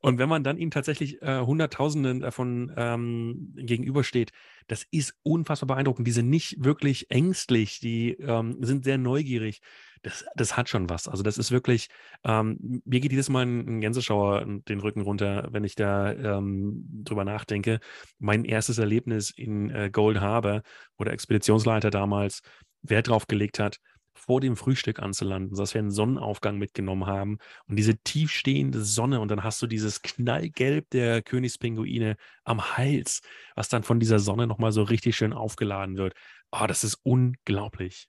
Und 0.00 0.18
wenn 0.18 0.28
man 0.28 0.44
dann 0.44 0.58
ihnen 0.58 0.70
tatsächlich 0.70 1.20
äh, 1.22 1.40
Hunderttausenden 1.40 2.20
davon 2.20 2.72
ähm, 2.76 3.52
gegenübersteht, 3.56 4.30
das 4.68 4.86
ist 4.90 5.14
unfassbar 5.22 5.74
beeindruckend. 5.74 6.06
Die 6.06 6.12
sind 6.12 6.30
nicht 6.30 6.62
wirklich 6.62 7.10
ängstlich, 7.10 7.80
die 7.80 8.12
ähm, 8.12 8.58
sind 8.60 8.84
sehr 8.84 8.98
neugierig. 8.98 9.60
Das, 10.02 10.24
das 10.36 10.56
hat 10.56 10.68
schon 10.68 10.88
was. 10.88 11.08
Also 11.08 11.24
das 11.24 11.38
ist 11.38 11.50
wirklich, 11.50 11.88
ähm, 12.22 12.82
mir 12.84 13.00
geht 13.00 13.10
jedes 13.10 13.28
Mal 13.28 13.46
ein, 13.46 13.80
Gänseschauer 13.80 14.46
den 14.68 14.78
Rücken 14.78 15.00
runter, 15.00 15.48
wenn 15.50 15.64
ich 15.64 15.74
da 15.74 16.12
ähm, 16.12 16.84
drüber 17.04 17.24
nachdenke. 17.24 17.80
Mein 18.20 18.44
erstes 18.44 18.78
Erlebnis 18.78 19.30
in 19.30 19.70
äh, 19.70 19.90
Gold 19.90 20.20
Harbor, 20.20 20.62
wo 20.96 21.04
der 21.04 21.12
Expeditionsleiter 21.12 21.90
damals 21.90 22.42
Wert 22.82 23.08
drauf 23.08 23.26
gelegt 23.26 23.58
hat, 23.58 23.80
vor 24.28 24.42
dem 24.42 24.56
Frühstück 24.58 24.98
anzulanden, 24.98 25.56
sodass 25.56 25.72
wir 25.72 25.78
einen 25.78 25.90
Sonnenaufgang 25.90 26.58
mitgenommen 26.58 27.06
haben 27.06 27.38
und 27.66 27.76
diese 27.76 27.96
tiefstehende 27.96 28.82
Sonne 28.84 29.20
und 29.20 29.30
dann 29.30 29.42
hast 29.42 29.62
du 29.62 29.66
dieses 29.66 30.02
Knallgelb 30.02 30.90
der 30.90 31.22
Königspinguine 31.22 32.16
am 32.44 32.76
Hals, 32.76 33.22
was 33.54 33.70
dann 33.70 33.84
von 33.84 34.00
dieser 34.00 34.18
Sonne 34.18 34.46
nochmal 34.46 34.70
so 34.70 34.82
richtig 34.82 35.16
schön 35.16 35.32
aufgeladen 35.32 35.96
wird. 35.96 36.12
Oh, 36.52 36.66
das 36.68 36.84
ist 36.84 36.98
unglaublich. 37.04 38.06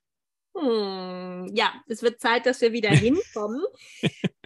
Hm, 0.57 1.51
ja, 1.53 1.71
es 1.87 2.03
wird 2.03 2.19
Zeit, 2.19 2.45
dass 2.45 2.59
wir 2.59 2.73
wieder 2.73 2.89
hinkommen. 2.89 3.63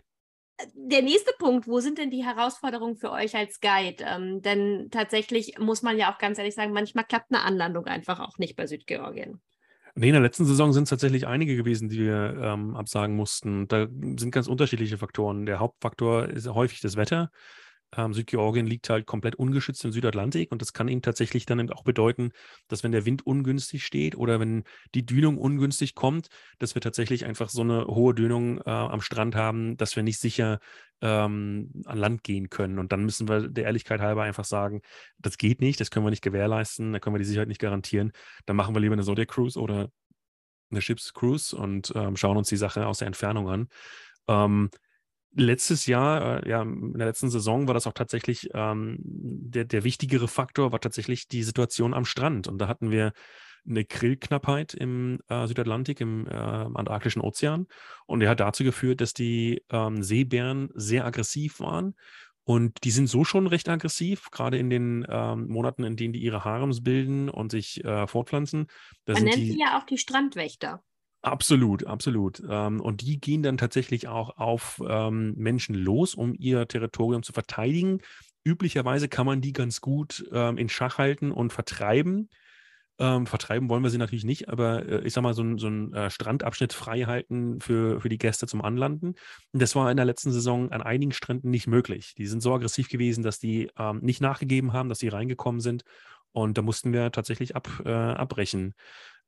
der 0.75 1.01
nächste 1.01 1.34
Punkt, 1.39 1.68
wo 1.68 1.80
sind 1.80 1.98
denn 1.98 2.12
die 2.12 2.24
Herausforderungen 2.24 2.98
für 2.98 3.10
euch 3.10 3.36
als 3.36 3.60
Guide? 3.62 4.03
Ähm, 4.08 4.44
denn 4.44 4.89
tatsächlich 4.92 5.58
muss 5.58 5.82
man 5.82 5.98
ja 5.98 6.13
auch 6.13 6.20
ganz 6.20 6.38
ehrlich 6.38 6.53
sagen, 6.53 6.72
manchmal 6.72 7.06
klappt 7.06 7.34
eine 7.34 7.42
Anlandung 7.42 7.88
einfach 7.88 8.20
auch 8.20 8.38
nicht 8.38 8.56
bei 8.56 8.68
Südgeorgien. 8.68 9.42
Nee, 9.95 10.07
in 10.07 10.13
der 10.13 10.21
letzten 10.21 10.45
Saison 10.45 10.73
sind 10.73 10.83
es 10.83 10.89
tatsächlich 10.89 11.27
einige 11.27 11.55
gewesen, 11.55 11.88
die 11.88 12.00
wir 12.00 12.35
ähm, 12.41 12.75
absagen 12.75 13.15
mussten. 13.15 13.67
Da 13.67 13.88
sind 13.88 14.31
ganz 14.31 14.47
unterschiedliche 14.47 14.97
Faktoren. 14.97 15.45
Der 15.45 15.59
Hauptfaktor 15.59 16.29
ist 16.29 16.47
häufig 16.47 16.81
das 16.81 16.95
Wetter. 16.95 17.29
Ähm, 17.95 18.13
Südgeorgien 18.13 18.65
liegt 18.65 18.89
halt 18.89 19.05
komplett 19.05 19.35
ungeschützt 19.35 19.83
im 19.85 19.91
Südatlantik 19.91 20.51
und 20.51 20.62
das 20.62 20.73
kann 20.73 20.88
ihm 20.88 21.01
tatsächlich 21.01 21.45
dann 21.45 21.69
auch 21.71 21.83
bedeuten, 21.83 22.31
dass 22.67 22.83
wenn 22.83 22.91
der 22.91 23.05
Wind 23.05 23.25
ungünstig 23.25 23.85
steht 23.85 24.15
oder 24.15 24.39
wenn 24.39 24.63
die 24.95 25.05
Dünung 25.05 25.38
ungünstig 25.38 25.95
kommt, 25.95 26.27
dass 26.59 26.75
wir 26.75 26.81
tatsächlich 26.81 27.25
einfach 27.25 27.50
so 27.50 27.62
eine 27.62 27.85
hohe 27.85 28.13
Dünung 28.13 28.59
äh, 28.59 28.69
am 28.69 29.01
Strand 29.01 29.35
haben, 29.35 29.77
dass 29.77 29.95
wir 29.95 30.03
nicht 30.03 30.19
sicher 30.19 30.59
ähm, 31.01 31.71
an 31.85 31.97
Land 31.97 32.23
gehen 32.23 32.50
können. 32.50 32.79
Und 32.79 32.91
dann 32.91 33.03
müssen 33.03 33.27
wir 33.27 33.50
der 33.50 33.65
Ehrlichkeit 33.65 34.00
halber 34.00 34.23
einfach 34.23 34.45
sagen, 34.45 34.81
das 35.17 35.38
geht 35.38 35.62
nicht, 35.62 35.79
das 35.79 35.91
können 35.91 36.05
wir 36.05 36.12
nicht 36.12 36.23
gewährleisten, 36.23 36.93
da 36.93 37.00
können 37.00 37.15
wir 37.15 37.19
die 37.19 37.25
Sicherheit 37.25 37.50
nicht 37.50 37.62
garantieren. 37.62 38.12
Dann 38.45 38.55
machen 38.55 38.73
wir 38.73 38.79
lieber 38.79 38.93
eine 38.93 39.03
Zodiac 39.03 39.27
Cruise 39.27 39.59
oder 39.59 39.89
eine 40.71 40.81
Ships 40.81 41.13
Cruise 41.13 41.55
und 41.55 41.91
ähm, 41.95 42.15
schauen 42.15 42.38
uns 42.38 42.50
die 42.50 42.57
Sache 42.57 42.88
aus 42.88 43.00
der 43.00 43.07
Entfernung 43.07 43.50
an. 43.50 43.67
Ähm, 44.27 44.69
letztes 45.35 45.85
Jahr, 45.85 46.43
äh, 46.43 46.49
ja, 46.49 46.61
in 46.61 46.97
der 46.97 47.07
letzten 47.07 47.29
Saison 47.29 47.67
war 47.67 47.73
das 47.73 47.87
auch 47.87 47.93
tatsächlich 47.93 48.49
ähm, 48.53 48.97
der, 48.99 49.65
der 49.65 49.83
wichtigere 49.83 50.27
Faktor, 50.27 50.71
war 50.71 50.79
tatsächlich 50.79 51.27
die 51.27 51.43
Situation 51.43 51.93
am 51.93 52.05
Strand. 52.05 52.47
Und 52.47 52.59
da 52.59 52.67
hatten 52.67 52.91
wir 52.91 53.13
eine 53.65 53.85
Grillknappheit 53.85 54.73
im 54.73 55.19
äh, 55.29 55.47
Südatlantik, 55.47 56.01
im 56.01 56.27
äh, 56.27 56.33
Antarktischen 56.33 57.21
Ozean. 57.21 57.67
Und 58.05 58.19
der 58.19 58.29
hat 58.29 58.39
dazu 58.39 58.63
geführt, 58.63 59.01
dass 59.01 59.13
die 59.13 59.63
ähm, 59.69 60.03
Seebären 60.03 60.69
sehr 60.73 61.05
aggressiv 61.05 61.59
waren. 61.59 61.95
Und 62.45 62.83
die 62.83 62.91
sind 62.91 63.07
so 63.07 63.23
schon 63.23 63.47
recht 63.47 63.69
aggressiv, 63.69 64.29
gerade 64.29 64.57
in 64.57 64.69
den 64.69 65.05
ähm, 65.09 65.47
Monaten, 65.47 65.83
in 65.85 65.95
denen 65.95 66.11
die 66.11 66.21
ihre 66.21 66.43
Harems 66.43 66.83
bilden 66.83 67.29
und 67.29 67.51
sich 67.51 67.83
äh, 67.85 68.05
fortpflanzen. 68.05 68.67
Da 69.05 69.13
Man 69.13 69.23
nennt 69.23 69.37
die, 69.37 69.51
sie 69.51 69.59
ja 69.59 69.79
auch 69.79 69.85
die 69.85 69.97
Strandwächter. 69.97 70.83
Absolut, 71.24 71.86
absolut. 71.88 72.44
Ähm, 72.50 72.82
und 72.82 73.01
die 73.01 73.20
gehen 73.20 73.44
dann 73.44 73.58
tatsächlich 73.58 74.10
auch 74.10 74.38
auf 74.38 74.82
ähm, 74.86 75.34
Menschen 75.38 75.74
los, 75.74 76.15
um 76.15 76.36
ihr 76.38 76.68
Territorium 76.68 77.24
zu 77.24 77.32
verteidigen. 77.32 78.00
Üblicherweise 78.44 79.08
kann 79.08 79.25
man 79.25 79.39
die 79.39 79.53
ganz 79.53 79.80
gut 79.80 80.25
ähm, 80.34 80.58
in 80.58 80.68
Schach 80.68 80.98
halten 80.98 81.32
und 81.32 81.53
vertreiben. 81.53 82.30
Vertreiben 83.00 83.70
wollen 83.70 83.82
wir 83.84 83.89
sie 83.89 83.98
natürlich 83.98 84.24
nicht, 84.24 84.50
aber 84.50 84.86
äh, 84.88 85.01
ich 85.01 85.13
sag 85.13 85.24
mal, 85.24 85.34
so, 85.34 85.42
ein, 85.42 85.58
so 85.58 85.65
einen 85.65 85.94
äh, 85.94 86.12
Strandabschnitt 86.12 86.74
frei 86.74 87.01
halten 87.01 87.60
für, 87.60 88.00
für 88.00 88.08
die 88.08 88.20
Gäste 88.20 88.46
zum 88.46 88.62
Anlanden. 88.62 89.15
Das 89.51 89.75
war 89.75 89.89
in 89.89 89.98
der 89.98 90.06
letzten 90.06 90.32
Saison 90.32 90.72
an 90.72 90.84
einigen 90.84 91.12
Stränden 91.12 91.50
nicht 91.50 91.65
möglich. 91.65 92.13
Die 92.18 92.27
sind 92.27 92.42
so 92.42 92.53
aggressiv 92.53 92.89
gewesen, 92.89 93.24
dass 93.24 93.39
die 93.39 93.72
nicht 94.01 94.22
nachgegeben 94.22 94.74
haben, 94.74 94.89
dass 94.89 95.00
sie 95.00 95.08
reingekommen 95.08 95.60
sind. 95.60 95.84
Und 96.34 96.58
da 96.58 96.62
mussten 96.62 96.94
wir 96.94 97.12
tatsächlich 97.12 97.56
ab, 97.56 97.68
äh, 97.84 97.89
abbrechen. 97.92 98.75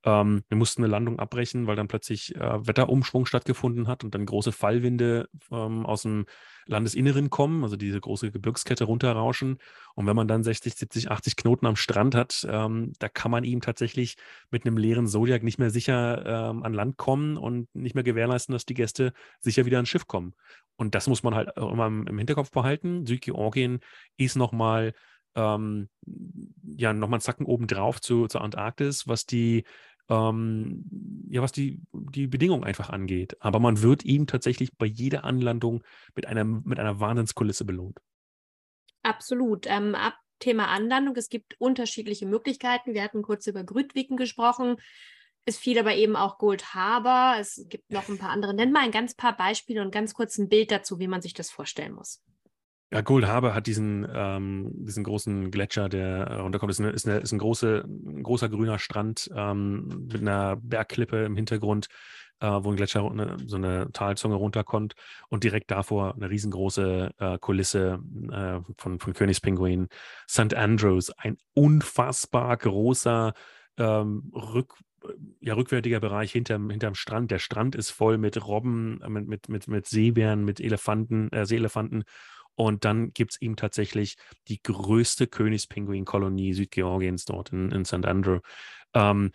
Ähm, 0.05 0.43
wir 0.49 0.57
mussten 0.57 0.83
eine 0.83 0.91
Landung 0.91 1.17
abbrechen, 1.17 1.65
weil 1.65 1.75
dann 1.75 1.87
plötzlich 1.87 2.35
äh, 2.35 2.67
Wetterumschwung 2.67 3.25
stattgefunden 3.25 3.87
hat 3.87 4.03
und 4.03 4.13
dann 4.13 4.27
große 4.27 4.51
Fallwinde 4.51 5.27
ähm, 5.51 5.85
aus 5.85 6.03
dem 6.03 6.27
Landesinneren 6.67 7.31
kommen, 7.31 7.63
also 7.63 7.75
diese 7.75 7.99
große 7.99 8.31
Gebirgskette 8.31 8.83
runterrauschen. 8.85 9.57
Und 9.95 10.05
wenn 10.05 10.15
man 10.15 10.27
dann 10.27 10.43
60, 10.43 10.75
70, 10.75 11.09
80 11.09 11.35
Knoten 11.35 11.65
am 11.65 11.75
Strand 11.75 12.13
hat, 12.13 12.45
ähm, 12.47 12.93
da 12.99 13.09
kann 13.09 13.31
man 13.31 13.43
ihm 13.43 13.61
tatsächlich 13.61 14.15
mit 14.51 14.65
einem 14.65 14.77
leeren 14.77 15.07
Zodiac 15.07 15.41
nicht 15.41 15.57
mehr 15.57 15.71
sicher 15.71 16.23
ähm, 16.25 16.63
an 16.63 16.73
Land 16.73 16.97
kommen 16.97 17.37
und 17.37 17.73
nicht 17.73 17.95
mehr 17.95 18.03
gewährleisten, 18.03 18.53
dass 18.53 18.65
die 18.65 18.73
Gäste 18.75 19.11
sicher 19.39 19.65
wieder 19.65 19.77
ans 19.77 19.89
Schiff 19.89 20.07
kommen. 20.07 20.35
Und 20.75 20.93
das 20.93 21.07
muss 21.07 21.23
man 21.23 21.33
halt 21.33 21.57
auch 21.57 21.71
immer 21.71 21.87
im 21.87 22.17
Hinterkopf 22.17 22.51
behalten. 22.51 23.07
Südgeorgien 23.07 23.79
ist 24.17 24.35
nochmal 24.35 24.93
ähm, 25.35 25.89
ja, 26.77 26.93
nochmal 26.93 27.17
einen 27.17 27.21
Zacken 27.21 27.45
obendrauf 27.45 28.01
zu, 28.01 28.27
zur 28.27 28.41
Antarktis, 28.41 29.07
was 29.07 29.25
die 29.25 29.65
ähm, 30.09 30.85
ja, 31.29 31.41
was 31.41 31.51
die, 31.51 31.81
die 31.91 32.27
Bedingungen 32.27 32.63
einfach 32.63 32.89
angeht. 32.89 33.37
Aber 33.39 33.59
man 33.59 33.81
wird 33.81 34.05
ihm 34.05 34.27
tatsächlich 34.27 34.75
bei 34.77 34.85
jeder 34.85 35.23
Anlandung 35.23 35.83
mit 36.15 36.27
einer, 36.27 36.43
mit 36.43 36.79
einer 36.79 36.99
Wahnsinnskulisse 36.99 37.65
belohnt. 37.65 37.99
Absolut. 39.03 39.65
Ähm, 39.67 39.95
ab 39.95 40.15
Thema 40.39 40.67
Anlandung, 40.67 41.15
es 41.15 41.29
gibt 41.29 41.55
unterschiedliche 41.59 42.25
Möglichkeiten. 42.25 42.93
Wir 42.93 43.03
hatten 43.03 43.21
kurz 43.21 43.47
über 43.47 43.63
Grütwiken 43.63 44.17
gesprochen. 44.17 44.77
Es 45.45 45.57
fiel 45.57 45.77
aber 45.79 45.95
eben 45.95 46.15
auch 46.15 46.37
Gold 46.37 46.73
Harbor. 46.73 47.35
Es 47.39 47.65
gibt 47.69 47.89
noch 47.91 48.09
ein 48.09 48.17
paar 48.17 48.31
andere. 48.31 48.53
Nenn 48.53 48.71
mal 48.71 48.83
ein 48.83 48.91
ganz 48.91 49.15
paar 49.15 49.37
Beispiele 49.37 49.81
und 49.81 49.91
ganz 49.91 50.13
kurz 50.13 50.37
ein 50.37 50.49
Bild 50.49 50.71
dazu, 50.71 50.99
wie 50.99 51.07
man 51.07 51.21
sich 51.21 51.33
das 51.33 51.51
vorstellen 51.51 51.93
muss. 51.93 52.21
Ja, 52.95 53.01
Gold 53.01 53.27
Harbor 53.27 53.53
hat 53.53 53.67
diesen, 53.67 54.07
ähm, 54.15 54.71
diesen 54.73 55.03
großen 55.03 55.51
Gletscher, 55.51 55.89
der 55.89 56.39
runterkommt. 56.39 56.71
Ist, 56.71 56.79
eine, 56.79 56.91
ist, 56.91 57.05
eine, 57.05 57.17
ist 57.17 57.33
ein, 57.33 57.39
große, 57.39 57.83
ein 57.85 58.23
großer 58.23 58.47
grüner 58.47 58.79
Strand 58.79 59.29
ähm, 59.35 60.07
mit 60.09 60.21
einer 60.21 60.55
Bergklippe 60.55 61.25
im 61.25 61.35
Hintergrund, 61.35 61.87
äh, 62.39 62.47
wo 62.47 62.69
ein 62.69 62.77
Gletscher 62.77 63.03
eine, 63.03 63.35
so 63.47 63.57
eine 63.57 63.91
Talzunge 63.91 64.35
runterkommt 64.35 64.93
und 65.27 65.43
direkt 65.43 65.71
davor 65.71 66.15
eine 66.15 66.29
riesengroße 66.29 67.11
äh, 67.17 67.37
Kulisse 67.37 67.99
äh, 68.31 68.61
von, 68.77 68.99
von 68.99 69.13
Königspinguin. 69.13 69.89
St. 70.29 70.53
Andrews, 70.53 71.09
ein 71.17 71.35
unfassbar 71.53 72.55
großer 72.55 73.33
ähm, 73.77 74.31
Rück, 74.33 74.73
ja, 75.41 75.53
rückwärtiger 75.53 75.99
Bereich 75.99 76.31
hinterm, 76.31 76.69
hinterm 76.69 76.95
Strand. 76.95 77.29
Der 77.29 77.39
Strand 77.39 77.75
ist 77.75 77.89
voll 77.89 78.17
mit 78.17 78.47
Robben, 78.47 79.01
mit, 79.09 79.27
mit, 79.27 79.49
mit, 79.49 79.67
mit 79.67 79.85
Seebären, 79.85 80.45
mit 80.45 80.61
Elefanten, 80.61 81.29
äh, 81.33 81.45
Seeelefanten 81.45 82.05
und 82.55 82.85
dann 82.85 83.11
gibt 83.13 83.33
es 83.33 83.41
eben 83.41 83.55
tatsächlich 83.55 84.15
die 84.47 84.61
größte 84.61 85.27
Königspinguin-Kolonie 85.27 86.53
Südgeorgiens 86.53 87.25
dort 87.25 87.51
in, 87.51 87.71
in 87.71 87.85
St. 87.85 88.05
Andrew. 88.05 88.39
Ähm, 88.93 89.31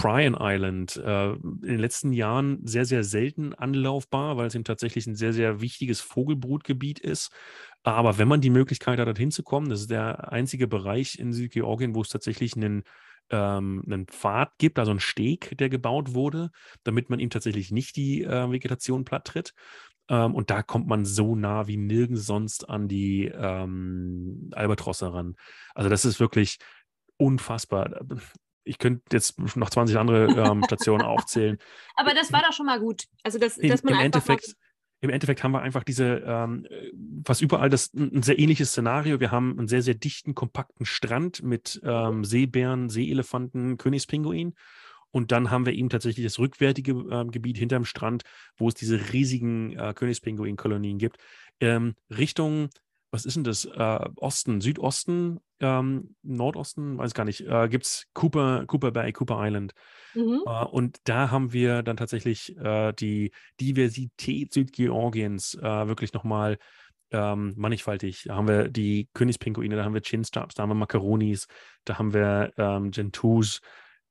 Bryan 0.00 0.36
Island, 0.38 0.96
äh, 0.96 1.32
in 1.32 1.60
den 1.60 1.78
letzten 1.78 2.12
Jahren 2.12 2.66
sehr, 2.66 2.84
sehr 2.84 3.04
selten 3.04 3.54
anlaufbar, 3.54 4.36
weil 4.36 4.46
es 4.46 4.54
eben 4.54 4.64
tatsächlich 4.64 5.06
ein 5.06 5.14
sehr, 5.14 5.32
sehr 5.32 5.60
wichtiges 5.60 6.00
Vogelbrutgebiet 6.00 6.98
ist. 7.00 7.30
Aber 7.82 8.18
wenn 8.18 8.28
man 8.28 8.40
die 8.40 8.50
Möglichkeit 8.50 8.98
hat, 8.98 9.06
dorthin 9.06 9.30
zu 9.30 9.42
kommen, 9.42 9.68
das 9.68 9.82
ist 9.82 9.90
der 9.90 10.32
einzige 10.32 10.68
Bereich 10.68 11.18
in 11.18 11.32
Südgeorgien, 11.32 11.94
wo 11.94 12.02
es 12.02 12.08
tatsächlich 12.08 12.56
einen, 12.56 12.84
ähm, 13.30 13.82
einen 13.84 14.06
Pfad 14.06 14.52
gibt, 14.58 14.78
also 14.78 14.90
einen 14.90 15.00
Steg, 15.00 15.56
der 15.58 15.68
gebaut 15.68 16.14
wurde, 16.14 16.50
damit 16.82 17.10
man 17.10 17.20
ihm 17.20 17.30
tatsächlich 17.30 17.70
nicht 17.70 17.96
die 17.96 18.22
äh, 18.22 18.50
Vegetation 18.50 19.04
platt 19.04 19.26
tritt. 19.26 19.54
Ähm, 20.10 20.34
und 20.34 20.50
da 20.50 20.62
kommt 20.62 20.88
man 20.88 21.04
so 21.04 21.36
nah 21.36 21.68
wie 21.68 21.76
nirgends 21.76 22.26
sonst 22.26 22.68
an 22.68 22.88
die 22.88 23.26
ähm, 23.26 24.50
Albatrosse 24.52 25.14
ran. 25.14 25.36
Also 25.74 25.88
das 25.88 26.04
ist 26.04 26.18
wirklich 26.18 26.58
unfassbar. 27.16 28.00
Ich 28.64 28.78
könnte 28.78 29.02
jetzt 29.12 29.38
noch 29.56 29.70
20 29.70 29.96
andere 29.96 30.26
ähm, 30.26 30.64
Stationen 30.64 31.02
aufzählen. 31.02 31.58
Aber 31.96 32.12
das 32.12 32.32
war 32.32 32.42
doch 32.42 32.52
schon 32.52 32.66
mal 32.66 32.80
gut. 32.80 33.04
Also 33.22 33.38
das, 33.38 33.56
in, 33.56 33.70
dass 33.70 33.84
man 33.84 33.94
im 33.94 34.00
Endeffekt, 34.00 34.56
im 35.00 35.10
Endeffekt 35.10 35.44
haben 35.44 35.52
wir 35.52 35.62
einfach 35.62 35.84
diese, 35.84 36.22
ähm, 36.26 36.66
fast 37.24 37.40
überall 37.40 37.70
das 37.70 37.94
ein 37.94 38.22
sehr 38.22 38.38
ähnliches 38.38 38.70
Szenario. 38.70 39.20
Wir 39.20 39.30
haben 39.30 39.56
einen 39.58 39.68
sehr, 39.68 39.82
sehr 39.82 39.94
dichten, 39.94 40.34
kompakten 40.34 40.86
Strand 40.86 41.42
mit 41.42 41.80
ähm, 41.84 42.24
Seebären, 42.24 42.88
Seeelefanten, 42.88 43.78
Königspinguin. 43.78 44.54
Und 45.10 45.32
dann 45.32 45.50
haben 45.50 45.66
wir 45.66 45.72
eben 45.72 45.88
tatsächlich 45.88 46.24
das 46.24 46.38
rückwärtige 46.38 46.92
äh, 46.92 47.24
Gebiet 47.26 47.58
hinterm 47.58 47.84
Strand, 47.84 48.22
wo 48.56 48.68
es 48.68 48.74
diese 48.74 49.12
riesigen 49.12 49.76
äh, 49.76 49.92
Königspinguin-Kolonien 49.94 50.98
gibt. 50.98 51.18
Ähm, 51.60 51.94
Richtung, 52.10 52.70
was 53.10 53.24
ist 53.24 53.36
denn 53.36 53.44
das? 53.44 53.64
Äh, 53.64 54.08
Osten, 54.16 54.60
Südosten, 54.60 55.40
ähm, 55.58 56.14
Nordosten, 56.22 56.96
weiß 56.96 57.12
gar 57.12 57.24
nicht, 57.24 57.40
äh, 57.40 57.68
gibt 57.68 57.86
es 57.86 58.06
Cooper, 58.14 58.64
Cooper 58.66 58.92
Bay, 58.92 59.12
Cooper 59.12 59.38
Island. 59.44 59.74
Mhm. 60.14 60.42
Äh, 60.46 60.64
und 60.66 60.98
da 61.04 61.30
haben 61.30 61.52
wir 61.52 61.82
dann 61.82 61.96
tatsächlich 61.96 62.56
äh, 62.56 62.92
die 62.92 63.32
Diversität 63.60 64.52
Südgeorgiens 64.52 65.54
äh, 65.54 65.88
wirklich 65.88 66.12
nochmal 66.12 66.58
ähm, 67.10 67.54
mannigfaltig. 67.56 68.24
Da 68.26 68.36
haben 68.36 68.48
wir 68.48 68.68
die 68.68 69.08
Königspinguine, 69.14 69.76
da 69.76 69.84
haben 69.84 69.94
wir 69.94 70.02
Chinstraps, 70.02 70.54
da 70.54 70.62
haben 70.62 70.70
wir 70.70 70.74
Macaronis, 70.74 71.46
da 71.84 71.98
haben 71.98 72.14
wir 72.14 72.52
ähm, 72.56 72.92
Gentus, 72.92 73.60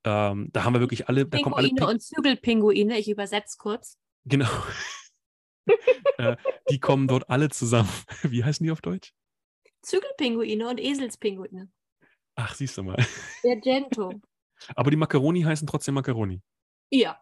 ähm, 0.09 0.49
da 0.51 0.63
haben 0.63 0.73
wir 0.73 0.79
wirklich 0.79 1.07
alle. 1.07 1.25
Da 1.25 1.39
kommen 1.39 1.55
alle 1.55 1.69
Ping 1.69 1.83
und 1.83 2.01
Zügelpinguine, 2.01 2.97
ich 2.97 3.09
übersetze 3.09 3.57
kurz. 3.57 3.97
Genau. 4.25 4.49
äh, 6.17 6.35
die 6.69 6.79
kommen 6.79 7.07
dort 7.07 7.29
alle 7.29 7.49
zusammen. 7.49 7.89
Wie 8.23 8.43
heißen 8.43 8.63
die 8.63 8.71
auf 8.71 8.81
Deutsch? 8.81 9.13
Zügelpinguine 9.81 10.67
und 10.67 10.79
Eselspinguine. 10.79 11.69
Ach, 12.35 12.55
siehst 12.55 12.77
du 12.77 12.83
mal. 12.83 12.97
Der 13.43 13.57
Gento. 13.57 14.21
Aber 14.75 14.91
die 14.91 14.97
Macaroni 14.97 15.41
heißen 15.41 15.67
trotzdem 15.67 15.95
Macaroni. 15.95 16.41
Ja. 16.89 17.19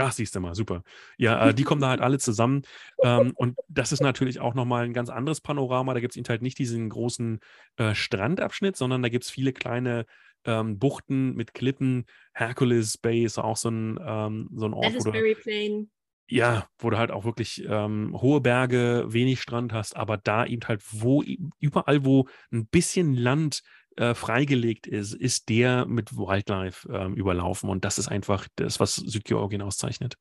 Ach, 0.00 0.12
siehst 0.12 0.36
du 0.36 0.40
mal, 0.40 0.54
super. 0.54 0.84
Ja, 1.16 1.48
äh, 1.48 1.54
die 1.54 1.64
kommen 1.64 1.80
da 1.80 1.88
halt 1.88 2.00
alle 2.00 2.18
zusammen. 2.18 2.62
Ähm, 3.02 3.32
und 3.34 3.58
das 3.68 3.90
ist 3.90 4.00
natürlich 4.00 4.38
auch 4.38 4.54
nochmal 4.54 4.84
ein 4.84 4.92
ganz 4.92 5.10
anderes 5.10 5.40
Panorama. 5.40 5.92
Da 5.92 5.98
gibt 5.98 6.16
es 6.16 6.28
halt 6.28 6.40
nicht 6.40 6.56
diesen 6.58 6.88
großen 6.88 7.40
äh, 7.78 7.96
Strandabschnitt, 7.96 8.76
sondern 8.76 9.02
da 9.02 9.08
gibt 9.08 9.24
es 9.24 9.30
viele 9.30 9.52
kleine 9.52 10.06
ähm, 10.44 10.78
Buchten 10.78 11.34
mit 11.34 11.54
Klippen. 11.54 12.06
Hercules 12.32 12.98
Bay 12.98 13.24
ist 13.24 13.38
auch 13.38 13.56
so 13.56 13.70
ein, 13.70 13.98
ähm, 14.04 14.48
so 14.54 14.66
ein 14.66 14.74
Ort. 14.74 14.86
Salisbury 14.86 15.34
Plain. 15.34 15.90
Ja, 16.30 16.68
wo 16.78 16.90
du 16.90 16.98
halt 16.98 17.10
auch 17.10 17.24
wirklich 17.24 17.64
ähm, 17.66 18.14
hohe 18.20 18.42
Berge, 18.42 19.06
wenig 19.08 19.40
Strand 19.40 19.72
hast, 19.72 19.96
aber 19.96 20.18
da 20.18 20.44
eben 20.44 20.66
halt, 20.68 20.82
wo 20.90 21.22
überall, 21.58 22.04
wo 22.04 22.28
ein 22.52 22.66
bisschen 22.66 23.14
Land 23.14 23.62
äh, 23.96 24.14
freigelegt 24.14 24.86
ist, 24.86 25.14
ist 25.14 25.48
der 25.48 25.86
mit 25.86 26.16
Wildlife 26.16 26.88
ähm, 26.92 27.14
überlaufen. 27.14 27.70
Und 27.70 27.84
das 27.84 27.98
ist 27.98 28.08
einfach 28.08 28.46
das, 28.56 28.78
was 28.78 28.96
Südgeorgien 28.96 29.62
auszeichnet. 29.62 30.16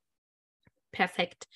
Perfekt. 0.92 1.48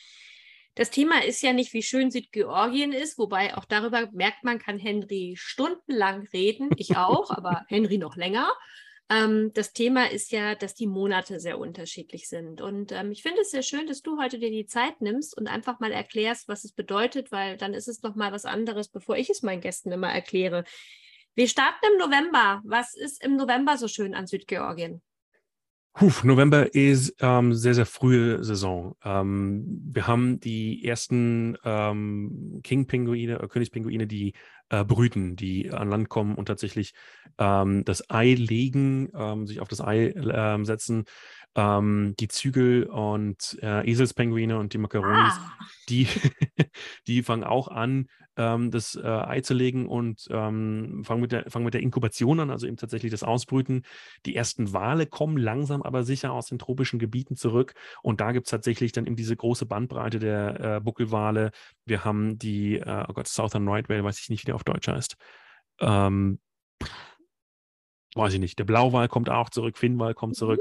Das 0.82 0.90
Thema 0.90 1.24
ist 1.24 1.44
ja 1.44 1.54
nicht, 1.54 1.74
wie 1.74 1.84
schön 1.84 2.10
Südgeorgien 2.10 2.92
ist, 2.92 3.20
wobei 3.20 3.56
auch 3.56 3.66
darüber 3.66 4.10
merkt 4.14 4.44
man, 4.44 4.58
kann 4.58 4.80
Henry 4.80 5.36
stundenlang 5.38 6.28
reden. 6.34 6.72
Ich 6.76 6.98
auch, 6.98 7.30
aber 7.30 7.64
Henry 7.68 8.00
noch 8.00 8.16
länger. 8.16 8.52
Ähm, 9.08 9.52
das 9.54 9.74
Thema 9.74 10.10
ist 10.10 10.32
ja, 10.32 10.56
dass 10.56 10.74
die 10.74 10.88
Monate 10.88 11.40
sehr 11.40 11.60
unterschiedlich 11.60 12.28
sind. 12.28 12.62
Und 12.62 12.94
ähm, 12.94 13.12
ich 13.12 13.22
finde 13.22 13.42
es 13.42 13.52
sehr 13.52 13.62
schön, 13.62 13.86
dass 13.86 14.02
du 14.02 14.20
heute 14.20 14.40
dir 14.40 14.50
die 14.50 14.66
Zeit 14.66 15.02
nimmst 15.02 15.38
und 15.38 15.48
einfach 15.48 15.80
mal 15.80 15.92
erklärst, 15.92 16.48
was 16.48 16.64
es 16.64 16.74
bedeutet, 16.74 17.32
weil 17.32 17.58
dann 17.58 17.76
ist 17.76 17.88
es 17.88 18.02
noch 18.02 18.16
mal 18.16 18.32
was 18.32 18.46
anderes, 18.46 18.90
bevor 18.90 19.18
ich 19.18 19.30
es 19.30 19.44
meinen 19.44 19.62
Gästen 19.62 19.92
immer 19.92 20.12
erkläre. 20.12 20.64
Wir 21.36 21.48
starten 21.48 21.86
im 21.92 22.00
November. 22.00 22.60
Was 22.66 22.96
ist 22.96 23.24
im 23.24 23.36
November 23.36 23.78
so 23.78 23.88
schön 23.88 24.16
an 24.16 24.26
Südgeorgien? 24.26 25.04
Puh, 25.94 26.12
November 26.24 26.74
ist 26.74 27.16
ähm, 27.20 27.54
sehr, 27.54 27.74
sehr 27.74 27.86
frühe 27.86 28.44
Saison. 28.46 28.96
Ähm, 29.04 29.66
wir 29.92 30.08
haben 30.08 30.40
die 30.40 30.86
ersten 30.86 31.58
ähm, 31.66 32.62
King-Pinguine, 32.64 33.40
äh, 33.40 33.48
Königspinguine, 33.48 34.08
die 34.08 34.34
äh, 34.70 34.86
brüten, 34.86 35.36
die 35.36 35.70
an 35.70 35.90
Land 35.90 36.08
kommen 36.08 36.36
und 36.36 36.46
tatsächlich 36.46 36.94
ähm, 37.38 37.84
das 37.84 38.10
Ei 38.10 38.34
legen, 38.36 39.10
ähm, 39.14 39.46
sich 39.46 39.60
auf 39.60 39.68
das 39.68 39.82
Ei 39.82 40.08
äh, 40.08 40.64
setzen. 40.64 41.04
Ähm, 41.54 42.16
die 42.18 42.30
Zügel 42.30 42.86
und 42.86 43.58
äh, 43.62 43.86
Eselspinguine 43.90 44.58
und 44.58 44.74
die 44.74 44.78
Macaronis, 44.78 45.34
ah. 45.34 45.58
die, 45.90 46.08
die 47.08 47.24
fangen 47.24 47.44
auch 47.44 47.68
an, 47.68 48.08
ähm, 48.38 48.72
das 48.72 48.96
äh, 48.96 49.06
Ei 49.06 49.42
zu 49.42 49.54
legen 49.54 49.88
und 49.88 50.28
ähm, 50.32 51.04
fangen, 51.04 51.22
mit 51.22 51.32
der, 51.32 51.50
fangen 51.50 51.66
mit 51.66 51.74
der 51.74 51.82
Inkubation 51.82 52.40
an, 52.40 52.50
also 52.50 52.68
eben 52.68 52.78
tatsächlich 52.78 53.12
das 53.12 53.24
Ausbrüten. 53.24 53.84
Die 54.26 54.36
ersten 54.36 54.74
Wale 54.74 55.06
kommen 55.06 55.38
langsam 55.38 55.82
aber 55.82 56.04
sicher 56.04 56.32
aus 56.32 56.48
den 56.48 56.60
tropischen 56.60 57.00
Gebieten 57.00 57.36
zurück 57.36 57.74
und 58.02 58.22
da 58.22 58.32
gibt 58.32 58.48
es 58.48 58.52
tatsächlich 58.52 58.94
dann 58.94 59.06
eben 59.06 59.16
diese 59.16 59.36
große 59.36 59.66
Bandbreite 59.66 60.20
der 60.20 60.60
äh, 60.60 60.80
Buckelwale. 60.80 61.52
Wir 61.86 62.06
haben 62.06 62.38
die, 62.38 62.78
äh, 62.78 63.06
oh 63.08 63.14
Gott, 63.14 63.28
Southern 63.28 63.68
Right 63.68 63.90
Whale, 63.90 64.04
weiß 64.04 64.20
ich 64.20 64.30
nicht, 64.30 64.44
wie 64.44 64.48
der 64.48 64.56
auf 64.56 64.64
Deutsch 64.64 64.88
heißt. 64.88 65.18
Ähm, 65.82 66.40
weiß 68.16 68.34
ich 68.34 68.40
nicht. 68.40 68.58
Der 68.60 68.66
Blauwal 68.66 69.08
kommt 69.08 69.30
auch 69.30 69.50
zurück, 69.50 69.78
Finnwal 69.78 70.14
kommt 70.14 70.40
mhm. 70.40 70.58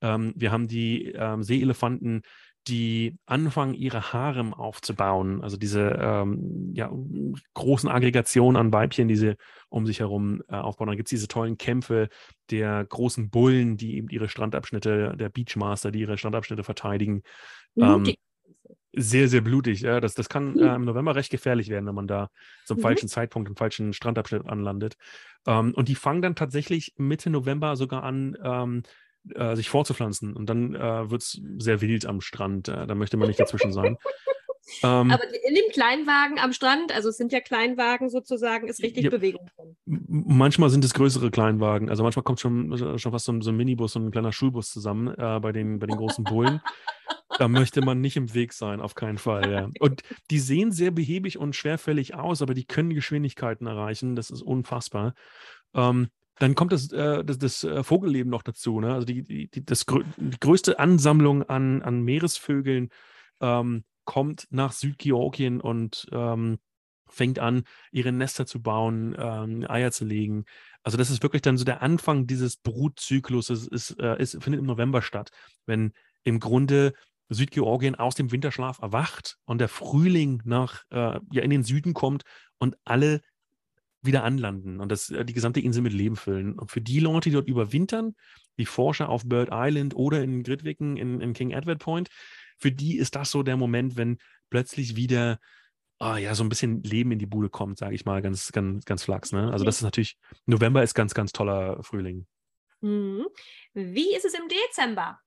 Ähm, 0.00 0.32
wir 0.36 0.52
haben 0.52 0.68
die 0.68 1.12
ähm, 1.12 1.42
Seeelefanten, 1.42 2.22
die 2.68 3.16
anfangen, 3.26 3.74
ihre 3.74 4.12
Harem 4.12 4.52
aufzubauen, 4.52 5.42
also 5.42 5.56
diese 5.56 5.98
ähm, 6.00 6.72
ja, 6.74 6.90
großen 7.54 7.88
Aggregationen 7.88 8.60
an 8.60 8.72
Weibchen, 8.72 9.08
die 9.08 9.16
sie 9.16 9.36
um 9.70 9.86
sich 9.86 10.00
herum 10.00 10.42
äh, 10.48 10.56
aufbauen. 10.56 10.88
Dann 10.88 10.96
gibt 10.96 11.08
es 11.08 11.10
diese 11.10 11.28
tollen 11.28 11.56
Kämpfe 11.56 12.08
der 12.50 12.84
großen 12.84 13.30
Bullen, 13.30 13.76
die 13.76 13.96
eben 13.96 14.08
ihre 14.10 14.28
Strandabschnitte, 14.28 15.16
der 15.16 15.30
Beachmaster, 15.30 15.90
die 15.90 16.00
ihre 16.00 16.18
Strandabschnitte 16.18 16.62
verteidigen. 16.62 17.22
Ähm, 17.76 18.14
sehr, 18.92 19.28
sehr 19.28 19.40
blutig. 19.40 19.80
Ja, 19.80 20.00
das, 20.00 20.14
das 20.14 20.28
kann 20.28 20.58
äh, 20.58 20.74
im 20.74 20.84
November 20.84 21.14
recht 21.14 21.30
gefährlich 21.30 21.68
werden, 21.68 21.86
wenn 21.86 21.94
man 21.94 22.08
da 22.08 22.28
zum 22.66 22.78
mhm. 22.78 22.82
falschen 22.82 23.08
Zeitpunkt 23.08 23.48
im 23.48 23.56
falschen 23.56 23.92
Strandabschnitt 23.92 24.46
anlandet. 24.46 24.96
Ähm, 25.46 25.72
und 25.74 25.88
die 25.88 25.94
fangen 25.94 26.22
dann 26.22 26.34
tatsächlich 26.34 26.94
Mitte 26.96 27.30
November 27.30 27.76
sogar 27.76 28.02
an, 28.02 28.36
ähm, 28.42 28.82
äh, 29.34 29.56
sich 29.56 29.68
vorzupflanzen. 29.68 30.34
Und 30.34 30.46
dann 30.46 30.74
äh, 30.74 31.10
wird 31.10 31.22
es 31.22 31.40
sehr 31.58 31.80
wild 31.80 32.06
am 32.06 32.20
Strand. 32.20 32.68
Äh, 32.68 32.86
da 32.86 32.94
möchte 32.94 33.16
man 33.16 33.28
nicht 33.28 33.40
dazwischen 33.40 33.72
sein. 33.72 33.96
Ähm, 34.82 35.10
Aber 35.10 35.24
in 35.24 35.54
dem 35.54 35.70
Kleinwagen 35.72 36.38
am 36.38 36.52
Strand, 36.52 36.92
also 36.92 37.08
es 37.08 37.16
sind 37.16 37.32
ja 37.32 37.40
Kleinwagen 37.40 38.08
sozusagen, 38.08 38.68
ist 38.68 38.82
richtig 38.82 39.04
ja, 39.04 39.10
Bewegung 39.10 39.48
drin. 39.56 39.76
Manchmal 39.86 40.70
sind 40.70 40.84
es 40.84 40.94
größere 40.94 41.30
Kleinwagen. 41.30 41.90
Also 41.90 42.02
manchmal 42.02 42.22
kommt 42.22 42.40
schon, 42.40 42.98
schon 42.98 43.12
fast 43.12 43.24
so 43.24 43.32
ein, 43.32 43.40
so 43.42 43.50
ein 43.50 43.56
Minibus 43.56 43.96
und 43.96 44.06
ein 44.06 44.10
kleiner 44.10 44.32
Schulbus 44.32 44.70
zusammen 44.70 45.08
äh, 45.08 45.40
bei, 45.40 45.52
den, 45.52 45.78
bei 45.78 45.86
den 45.86 45.96
großen 45.96 46.24
Bullen. 46.24 46.60
da 47.38 47.48
möchte 47.48 47.80
man 47.80 48.00
nicht 48.00 48.16
im 48.16 48.34
Weg 48.34 48.52
sein, 48.52 48.80
auf 48.80 48.94
keinen 48.94 49.18
Fall. 49.18 49.50
Ja. 49.50 49.70
Und 49.80 50.02
die 50.30 50.38
sehen 50.38 50.72
sehr 50.72 50.90
behäbig 50.90 51.38
und 51.38 51.56
schwerfällig 51.56 52.14
aus, 52.14 52.42
aber 52.42 52.54
die 52.54 52.64
können 52.64 52.90
Geschwindigkeiten 52.90 53.66
erreichen. 53.66 54.14
Das 54.14 54.30
ist 54.30 54.42
unfassbar. 54.42 55.14
Ähm, 55.74 56.08
dann 56.40 56.54
kommt 56.54 56.72
das, 56.72 56.90
äh, 56.90 57.22
das, 57.24 57.38
das 57.38 57.64
äh, 57.64 57.82
Vogelleben 57.84 58.30
noch 58.30 58.42
dazu. 58.42 58.80
Ne? 58.80 58.94
Also 58.94 59.04
die, 59.04 59.22
die, 59.22 59.64
das, 59.64 59.84
die 60.16 60.40
größte 60.40 60.78
Ansammlung 60.78 61.42
an, 61.42 61.82
an 61.82 62.02
Meeresvögeln 62.02 62.88
ähm, 63.40 63.84
kommt 64.04 64.46
nach 64.50 64.72
Südgeorgien 64.72 65.60
und 65.60 66.08
ähm, 66.12 66.58
fängt 67.06 67.38
an, 67.38 67.64
ihre 67.92 68.12
Nester 68.12 68.46
zu 68.46 68.62
bauen, 68.62 69.14
ähm, 69.18 69.66
Eier 69.68 69.92
zu 69.92 70.04
legen. 70.04 70.44
Also 70.82 70.96
das 70.96 71.10
ist 71.10 71.22
wirklich 71.22 71.42
dann 71.42 71.58
so 71.58 71.64
der 71.64 71.82
Anfang 71.82 72.26
dieses 72.26 72.56
Brutzykluses, 72.56 73.66
ist, 73.66 74.00
äh, 74.00 74.20
ist, 74.20 74.42
findet 74.42 74.60
im 74.60 74.66
November 74.66 75.02
statt, 75.02 75.30
wenn 75.66 75.92
im 76.24 76.40
Grunde 76.40 76.94
Südgeorgien 77.28 77.96
aus 77.96 78.14
dem 78.14 78.32
Winterschlaf 78.32 78.80
erwacht 78.80 79.36
und 79.44 79.60
der 79.60 79.68
Frühling 79.68 80.40
nach 80.44 80.84
äh, 80.90 81.20
ja 81.32 81.42
in 81.42 81.50
den 81.50 81.64
Süden 81.64 81.92
kommt 81.92 82.22
und 82.58 82.76
alle 82.84 83.20
wieder 84.02 84.24
anlanden 84.24 84.80
und 84.80 84.90
das, 84.90 85.10
äh, 85.10 85.24
die 85.24 85.32
gesamte 85.32 85.60
Insel 85.60 85.82
mit 85.82 85.92
Leben 85.92 86.16
füllen. 86.16 86.58
Und 86.58 86.70
für 86.70 86.80
die 86.80 87.00
Leute, 87.00 87.30
die 87.30 87.34
dort 87.34 87.48
überwintern, 87.48 88.14
die 88.58 88.66
Forscher 88.66 89.08
auf 89.08 89.24
Bird 89.26 89.50
Island 89.52 89.94
oder 89.94 90.22
in 90.22 90.42
Gridwicken 90.42 90.96
in, 90.96 91.20
in 91.20 91.32
King 91.32 91.50
Edward 91.50 91.78
Point, 91.78 92.08
für 92.58 92.72
die 92.72 92.98
ist 92.98 93.16
das 93.16 93.30
so 93.30 93.42
der 93.42 93.56
Moment, 93.56 93.96
wenn 93.96 94.18
plötzlich 94.50 94.96
wieder 94.96 95.38
oh, 96.00 96.14
ja, 96.14 96.34
so 96.34 96.42
ein 96.42 96.48
bisschen 96.48 96.82
Leben 96.82 97.12
in 97.12 97.18
die 97.18 97.26
Bude 97.26 97.50
kommt, 97.50 97.78
sage 97.78 97.94
ich 97.94 98.04
mal, 98.04 98.22
ganz, 98.22 98.50
ganz, 98.52 98.84
ganz 98.84 99.04
flachs. 99.04 99.32
Ne? 99.32 99.52
Also 99.52 99.64
das 99.64 99.76
ist 99.76 99.82
natürlich, 99.82 100.16
November 100.46 100.82
ist 100.82 100.94
ganz, 100.94 101.14
ganz 101.14 101.32
toller 101.32 101.82
Frühling. 101.82 102.26
Mhm. 102.80 103.26
Wie 103.74 104.16
ist 104.16 104.24
es 104.24 104.34
im 104.34 104.48
Dezember? 104.48 105.20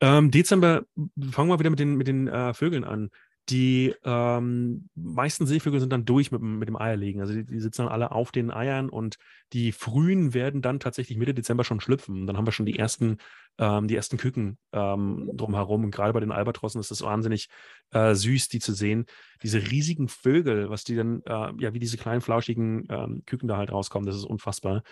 Ähm, 0.00 0.30
Dezember, 0.30 0.84
fangen 1.30 1.50
wir 1.50 1.58
wieder 1.58 1.70
mit 1.70 1.78
den, 1.78 1.94
mit 1.94 2.08
den 2.08 2.26
äh, 2.26 2.52
Vögeln 2.52 2.84
an. 2.84 3.10
Die 3.48 3.94
ähm, 4.04 4.88
meisten 4.94 5.46
Seevögel 5.46 5.80
sind 5.80 5.92
dann 5.92 6.04
durch 6.04 6.30
mit, 6.30 6.40
mit 6.40 6.68
dem 6.68 6.76
Eierlegen. 6.76 7.20
Also 7.20 7.32
die, 7.32 7.44
die, 7.44 7.58
sitzen 7.58 7.82
dann 7.82 7.92
alle 7.92 8.12
auf 8.12 8.30
den 8.30 8.52
Eiern 8.52 8.88
und 8.88 9.16
die 9.52 9.72
frühen 9.72 10.34
werden 10.34 10.62
dann 10.62 10.78
tatsächlich 10.78 11.18
Mitte 11.18 11.34
Dezember 11.34 11.64
schon 11.64 11.80
schlüpfen. 11.80 12.20
Und 12.20 12.26
dann 12.26 12.36
haben 12.36 12.46
wir 12.46 12.52
schon 12.52 12.66
die 12.66 12.78
ersten, 12.78 13.18
ähm, 13.58 13.88
die 13.88 13.96
ersten 13.96 14.18
Küken 14.18 14.58
ähm, 14.72 15.30
drumherum. 15.34 15.84
Und 15.84 15.90
gerade 15.90 16.12
bei 16.12 16.20
den 16.20 16.30
Albatrossen 16.30 16.80
ist 16.80 16.92
es 16.92 17.02
wahnsinnig 17.02 17.48
äh, 17.90 18.14
süß, 18.14 18.48
die 18.48 18.60
zu 18.60 18.72
sehen. 18.72 19.06
Diese 19.42 19.58
riesigen 19.70 20.08
Vögel, 20.08 20.70
was 20.70 20.84
die 20.84 20.94
dann, 20.94 21.22
äh, 21.24 21.52
ja, 21.58 21.74
wie 21.74 21.80
diese 21.80 21.96
kleinen 21.96 22.20
flauschigen 22.20 22.86
ähm, 22.88 23.22
Küken 23.26 23.48
da 23.48 23.56
halt 23.56 23.72
rauskommen, 23.72 24.06
das 24.06 24.16
ist 24.16 24.26
unfassbar. 24.26 24.84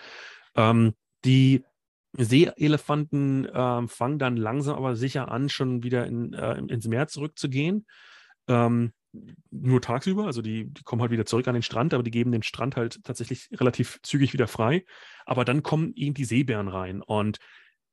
Ähm, 0.55 0.95
die 1.23 1.63
Seeelefanten 2.13 3.45
äh, 3.45 3.87
fangen 3.87 4.19
dann 4.19 4.35
langsam 4.35 4.75
aber 4.75 4.95
sicher 4.95 5.31
an, 5.31 5.49
schon 5.49 5.83
wieder 5.83 6.07
in, 6.07 6.33
äh, 6.33 6.57
ins 6.57 6.87
Meer 6.87 7.07
zurückzugehen. 7.07 7.85
Ähm, 8.49 8.91
nur 9.49 9.81
tagsüber, 9.81 10.25
also 10.25 10.41
die, 10.41 10.65
die, 10.65 10.83
kommen 10.83 11.01
halt 11.01 11.11
wieder 11.11 11.25
zurück 11.25 11.47
an 11.47 11.55
den 11.55 11.63
Strand, 11.63 11.93
aber 11.93 12.03
die 12.03 12.11
geben 12.11 12.31
den 12.31 12.43
Strand 12.43 12.75
halt 12.75 13.03
tatsächlich 13.03 13.49
relativ 13.53 13.99
zügig 14.03 14.33
wieder 14.33 14.47
frei. 14.47 14.85
Aber 15.25 15.45
dann 15.45 15.63
kommen 15.63 15.93
eben 15.95 16.13
die 16.13 16.25
Seebären 16.25 16.67
rein 16.67 17.01
und 17.01 17.39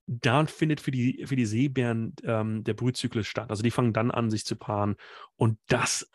da 0.07 0.47
findet 0.47 0.81
für 0.81 0.91
die, 0.91 1.25
für 1.27 1.37
die 1.37 1.47
Seebären 1.47 2.15
ähm, 2.23 2.63
der 2.65 2.75
Brutzyklus 2.75 3.27
statt. 3.27 3.51
Also 3.51 3.63
die 3.63 3.71
fangen 3.71 3.93
dann 3.93 4.11
an, 4.11 4.31
sich 4.31 4.45
zu 4.45 4.55
paaren. 4.55 4.97
Und 5.37 5.59
das, 5.67 6.09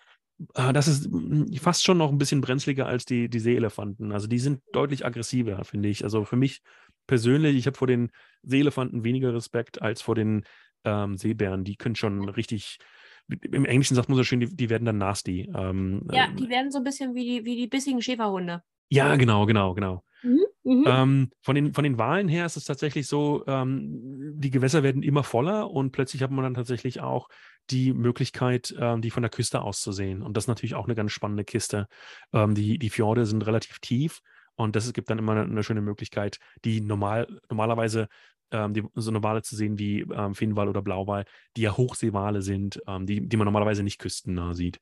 äh, 0.54 0.72
das 0.72 0.88
ist 0.88 1.06
hm, 1.06 1.52
fast 1.60 1.84
schon 1.84 1.98
noch 1.98 2.10
ein 2.10 2.18
bisschen 2.18 2.42
brenzliger 2.42 2.86
als 2.86 3.06
die, 3.06 3.28
die 3.28 3.40
Seeelefanten. 3.40 4.14
Also 4.14 4.28
die 4.28 4.40
sind 4.40 4.62
deutlich 4.72 5.06
aggressiver, 5.06 5.64
finde 5.66 5.90
ich. 5.90 6.06
Also 6.06 6.24
für 6.24 6.38
mich 6.38 6.62
persönlich, 7.06 7.58
ich 7.58 7.68
habe 7.68 7.78
vor 7.78 7.88
den 7.88 8.12
Seeelefanten 8.44 9.04
weniger 9.04 9.34
Respekt 9.34 9.82
als 9.82 10.02
vor 10.02 10.16
den 10.16 10.46
ähm, 10.86 11.18
Seebären. 11.18 11.66
Die 11.66 11.76
können 11.76 11.96
schon 11.96 12.30
richtig 12.30 12.80
im 13.28 13.66
Englischen 13.66 13.96
sagt 13.96 14.10
man 14.10 14.18
so 14.18 14.24
schön, 14.24 14.40
die, 14.40 14.56
die 14.56 14.70
werden 14.70 14.86
dann 14.86 14.98
nasty. 14.98 15.50
Ähm, 15.56 16.08
ja, 16.12 16.26
ähm, 16.26 16.36
die 16.36 16.50
werden 16.50 16.72
so 16.72 16.80
ein 16.80 16.84
bisschen 16.84 17.16
wie 17.16 17.24
die, 17.24 17.46
wie 17.46 17.56
die 17.56 17.68
bissigen 17.68 18.02
Schäferhunde. 18.02 18.64
Ja, 18.90 19.16
genau, 19.16 19.46
genau, 19.46 19.74
genau. 19.74 20.04
Mhm, 20.24 20.46
mhm. 20.64 20.84
ähm, 20.86 21.32
von, 21.42 21.56
den, 21.56 21.74
von 21.74 21.84
den 21.84 21.98
Wahlen 21.98 22.28
her 22.28 22.46
ist 22.46 22.58
es 22.58 22.66
tatsächlich 22.66 23.08
so, 23.08 23.44
ähm, 23.48 24.34
die 24.36 24.52
Gewässer 24.52 24.84
werden 24.84 25.02
immer 25.02 25.24
voller 25.24 25.72
und 25.72 25.92
plötzlich 25.92 26.22
hat 26.22 26.32
man 26.32 26.44
dann 26.44 26.54
tatsächlich 26.54 27.00
auch 27.00 27.30
die 27.70 27.94
Möglichkeit, 27.94 28.76
ähm, 28.78 29.02
die 29.02 29.12
von 29.12 29.24
der 29.24 29.30
Küste 29.30 29.62
aus 29.62 29.82
zu 29.82 29.92
sehen. 29.92 30.22
Und 30.22 30.36
das 30.36 30.44
ist 30.44 30.50
natürlich 30.50 30.76
auch 30.76 30.86
eine 30.86 30.96
ganz 30.96 31.12
spannende 31.12 31.44
Kiste. 31.44 31.88
Ähm, 32.34 32.54
die, 32.54 32.78
die 32.78 32.90
Fjorde 32.90 33.26
sind 33.26 33.46
relativ 33.46 33.80
tief 33.80 34.22
und 34.56 34.76
das 34.76 34.92
gibt 34.94 35.10
dann 35.10 35.20
immer 35.20 35.32
eine, 35.32 35.44
eine 35.44 35.64
schöne 35.64 35.82
Möglichkeit, 35.82 36.40
die 36.66 36.82
normal, 36.82 37.28
normalerweise 37.50 38.08
ähm, 38.52 38.74
die, 38.74 38.84
so 38.96 39.12
eine 39.12 39.24
Wale 39.24 39.42
zu 39.42 39.56
sehen 39.56 39.80
wie 39.80 40.02
ähm, 40.02 40.36
Finnwal 40.36 40.70
oder 40.70 40.82
Blauwal, 40.82 41.26
die 41.58 41.62
ja 41.62 41.76
Hochseewale 41.76 42.42
sind, 42.42 42.82
ähm, 42.88 43.06
die, 43.06 43.28
die 43.28 43.38
man 43.38 43.46
normalerweise 43.46 43.84
nicht 43.84 44.00
küstennah 44.00 44.54
sieht. 44.54 44.80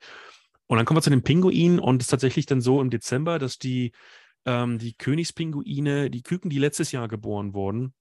Und 0.67 0.77
dann 0.77 0.85
kommen 0.85 0.97
wir 0.97 1.01
zu 1.01 1.09
den 1.09 1.23
Pinguinen 1.23 1.79
und 1.79 2.01
es 2.01 2.07
ist 2.07 2.11
tatsächlich 2.11 2.45
dann 2.45 2.61
so 2.61 2.81
im 2.81 2.89
Dezember, 2.89 3.39
dass 3.39 3.57
die 3.57 3.91
ähm, 4.45 4.77
die 4.77 4.93
Königspinguine, 4.93 6.09
die 6.09 6.23
Küken, 6.23 6.49
die 6.49 6.59
letztes 6.59 6.91
Jahr 6.91 7.07
geboren 7.07 7.53
wurden, 7.53 7.93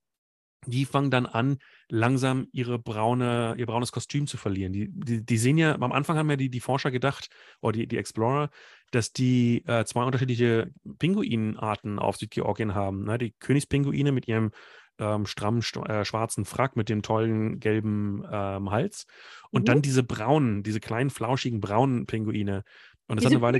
die 0.65 0.85
fangen 0.85 1.11
dann 1.11 1.25
an, 1.25 1.59
langsam 1.87 2.47
ihre 2.51 2.79
braune, 2.79 3.55
ihr 3.57 3.65
braunes 3.65 3.91
Kostüm 3.91 4.27
zu 4.27 4.37
verlieren. 4.37 4.73
Die, 4.73 4.89
die, 4.89 5.25
die 5.25 5.37
sehen 5.37 5.57
ja, 5.57 5.75
am 5.75 5.91
Anfang 5.91 6.17
haben 6.17 6.29
ja 6.29 6.35
die, 6.35 6.49
die 6.49 6.59
Forscher 6.59 6.91
gedacht, 6.91 7.29
oder 7.61 7.73
die, 7.73 7.87
die 7.87 7.97
Explorer, 7.97 8.49
dass 8.91 9.13
die 9.13 9.63
äh, 9.67 9.85
zwei 9.85 10.03
unterschiedliche 10.03 10.71
Pinguinarten 10.99 11.99
auf 11.99 12.17
Südgeorgien 12.17 12.75
haben. 12.75 13.05
Ne? 13.05 13.17
Die 13.17 13.31
Königspinguine 13.39 14.11
mit 14.11 14.27
ihrem 14.27 14.51
ähm, 14.99 15.25
strammen 15.25 15.61
äh, 15.61 16.05
schwarzen 16.05 16.45
Frack 16.45 16.75
mit 16.75 16.89
dem 16.89 17.01
tollen 17.01 17.59
gelben 17.59 18.23
ähm, 18.31 18.71
Hals 18.71 19.05
und 19.51 19.61
mhm. 19.61 19.65
dann 19.65 19.81
diese 19.81 20.03
braunen, 20.03 20.63
diese 20.63 20.79
kleinen 20.79 21.09
flauschigen 21.09 21.59
braunen 21.61 22.05
Pinguine. 22.05 22.63
Und 23.07 23.15
das 23.15 23.23
Diese 23.23 23.41
hat 23.41 23.43
eine 23.43 23.59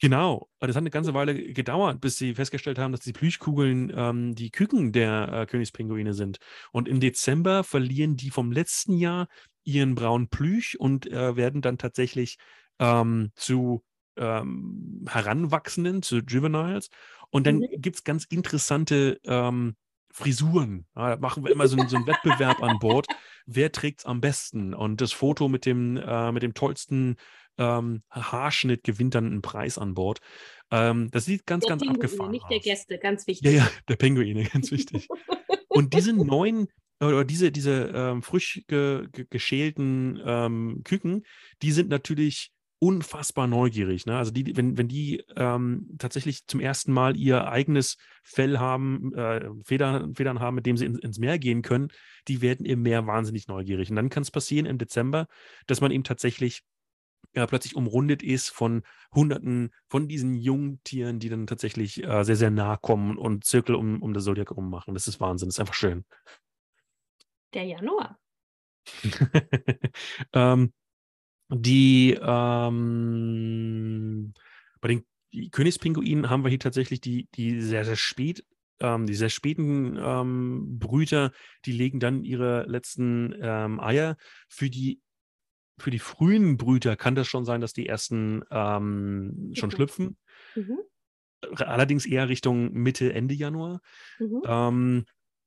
Genau. 0.00 0.50
Das 0.58 0.70
hat 0.70 0.78
eine 0.78 0.90
ganze 0.90 1.14
Weile 1.14 1.52
gedauert, 1.52 2.00
bis 2.00 2.16
sie 2.16 2.34
festgestellt 2.34 2.80
haben, 2.80 2.90
dass 2.90 3.00
die 3.02 3.12
Plüschkugeln 3.12 3.92
ähm, 3.94 4.34
die 4.34 4.50
Küken 4.50 4.90
der 4.90 5.28
äh, 5.32 5.46
Königspinguine 5.46 6.14
sind. 6.14 6.38
Und 6.72 6.88
im 6.88 6.98
Dezember 6.98 7.62
verlieren 7.62 8.16
die 8.16 8.30
vom 8.30 8.50
letzten 8.50 8.94
Jahr 8.94 9.28
ihren 9.62 9.94
braunen 9.94 10.28
Plüsch 10.28 10.74
und 10.74 11.06
äh, 11.06 11.36
werden 11.36 11.62
dann 11.62 11.78
tatsächlich 11.78 12.38
ähm, 12.80 13.30
zu 13.36 13.84
ähm, 14.16 15.04
Heranwachsenden, 15.08 16.02
zu 16.02 16.18
Juveniles. 16.18 16.90
Und 17.30 17.46
dann 17.46 17.58
mhm. 17.58 17.68
gibt 17.76 17.96
es 17.96 18.04
ganz 18.04 18.24
interessante 18.24 19.20
ähm, 19.24 19.76
Frisuren. 20.12 20.86
Ja, 20.96 21.10
da 21.10 21.16
machen 21.16 21.44
wir 21.44 21.52
immer 21.52 21.68
so, 21.68 21.76
so 21.86 21.96
einen 21.96 22.06
Wettbewerb 22.06 22.62
an 22.62 22.78
Bord. 22.78 23.06
Wer 23.46 23.72
trägt 23.72 24.00
es 24.00 24.06
am 24.06 24.20
besten? 24.20 24.74
Und 24.74 25.00
das 25.00 25.12
Foto 25.12 25.48
mit 25.48 25.66
dem, 25.66 25.96
äh, 25.96 26.32
mit 26.32 26.42
dem 26.42 26.54
tollsten 26.54 27.16
ähm, 27.58 28.02
Haarschnitt 28.10 28.84
gewinnt 28.84 29.14
dann 29.14 29.26
einen 29.26 29.42
Preis 29.42 29.78
an 29.78 29.94
Bord. 29.94 30.20
Ähm, 30.70 31.10
das 31.10 31.24
sieht 31.24 31.46
ganz, 31.46 31.64
der 31.64 31.70
ganz 31.70 31.82
Pinguine, 31.82 32.04
abgefahren 32.04 32.30
nicht 32.30 32.44
aus. 32.44 32.50
Nicht 32.50 32.64
der 32.64 32.72
Gäste, 32.72 32.98
ganz 32.98 33.26
wichtig. 33.26 33.52
Ja, 33.52 33.58
ja, 33.58 33.70
der 33.88 33.96
Pinguine, 33.96 34.44
ganz 34.44 34.70
wichtig. 34.70 35.08
Und 35.68 35.94
diese 35.94 36.12
neuen 36.12 36.68
oder 37.00 37.24
diese, 37.24 37.50
diese 37.50 37.92
ähm, 37.94 38.22
frisch 38.22 38.62
ge, 38.66 39.08
ge, 39.12 39.26
geschälten 39.30 40.20
ähm, 40.24 40.82
Küken, 40.84 41.24
die 41.62 41.72
sind 41.72 41.88
natürlich 41.88 42.52
unfassbar 42.80 43.46
neugierig. 43.46 44.06
Ne? 44.06 44.16
Also 44.16 44.32
die, 44.32 44.56
wenn, 44.56 44.78
wenn 44.78 44.88
die 44.88 45.22
ähm, 45.36 45.86
tatsächlich 45.98 46.46
zum 46.46 46.60
ersten 46.60 46.92
Mal 46.92 47.14
ihr 47.16 47.46
eigenes 47.46 47.98
Fell 48.24 48.58
haben, 48.58 49.14
äh, 49.14 49.50
Federn, 49.64 50.14
Federn 50.14 50.40
haben, 50.40 50.54
mit 50.54 50.64
dem 50.64 50.78
sie 50.78 50.86
in, 50.86 50.96
ins 50.96 51.18
Meer 51.18 51.38
gehen 51.38 51.60
können, 51.60 51.88
die 52.26 52.40
werden 52.40 52.64
im 52.64 52.80
Meer 52.80 53.06
wahnsinnig 53.06 53.48
neugierig. 53.48 53.90
Und 53.90 53.96
dann 53.96 54.08
kann 54.08 54.22
es 54.22 54.30
passieren 54.30 54.64
im 54.64 54.78
Dezember, 54.78 55.26
dass 55.66 55.82
man 55.82 55.90
eben 55.90 56.04
tatsächlich 56.04 56.62
ja, 57.34 57.46
plötzlich 57.46 57.76
umrundet 57.76 58.22
ist 58.22 58.48
von 58.48 58.82
Hunderten 59.14 59.72
von 59.88 60.08
diesen 60.08 60.34
Jungtieren, 60.34 61.18
die 61.18 61.28
dann 61.28 61.46
tatsächlich 61.46 62.02
äh, 62.02 62.24
sehr, 62.24 62.36
sehr 62.36 62.50
nah 62.50 62.78
kommen 62.78 63.18
und 63.18 63.44
Zirkel 63.44 63.74
um, 63.74 64.02
um 64.02 64.14
das 64.14 64.24
Zodiac 64.24 64.50
rummachen. 64.56 64.94
Das 64.94 65.06
ist 65.06 65.20
Wahnsinn, 65.20 65.48
das 65.48 65.56
ist 65.56 65.60
einfach 65.60 65.74
schön. 65.74 66.06
Der 67.52 67.64
Januar. 67.64 68.18
ähm, 70.32 70.72
die 71.52 72.18
ähm, 72.20 72.72
bei 74.80 74.88
den 74.88 75.04
Königspinguinen 75.50 76.30
haben 76.30 76.42
wir 76.44 76.48
hier 76.48 76.58
tatsächlich 76.58 77.00
die, 77.00 77.28
die 77.34 77.60
sehr, 77.60 77.84
sehr 77.84 77.96
spät, 77.96 78.44
ähm, 78.80 79.06
die 79.06 79.14
sehr 79.14 79.28
späten 79.28 79.96
ähm, 80.00 80.78
Brüter, 80.78 81.32
die 81.64 81.72
legen 81.72 82.00
dann 82.00 82.24
ihre 82.24 82.64
letzten 82.66 83.34
ähm, 83.40 83.80
Eier. 83.80 84.16
Für 84.48 84.70
die, 84.70 85.00
für 85.78 85.90
die 85.90 85.98
frühen 85.98 86.56
Brüter 86.56 86.96
kann 86.96 87.14
das 87.14 87.28
schon 87.28 87.44
sein, 87.44 87.60
dass 87.60 87.72
die 87.72 87.86
ersten 87.86 88.42
ähm, 88.50 89.52
schon 89.54 89.70
schlüpfen. 89.70 90.16
Mhm. 90.54 90.78
Allerdings 91.56 92.06
eher 92.06 92.28
Richtung 92.28 92.72
Mitte, 92.72 93.12
Ende 93.12 93.34
Januar. 93.34 93.80
Mhm. 94.18 94.42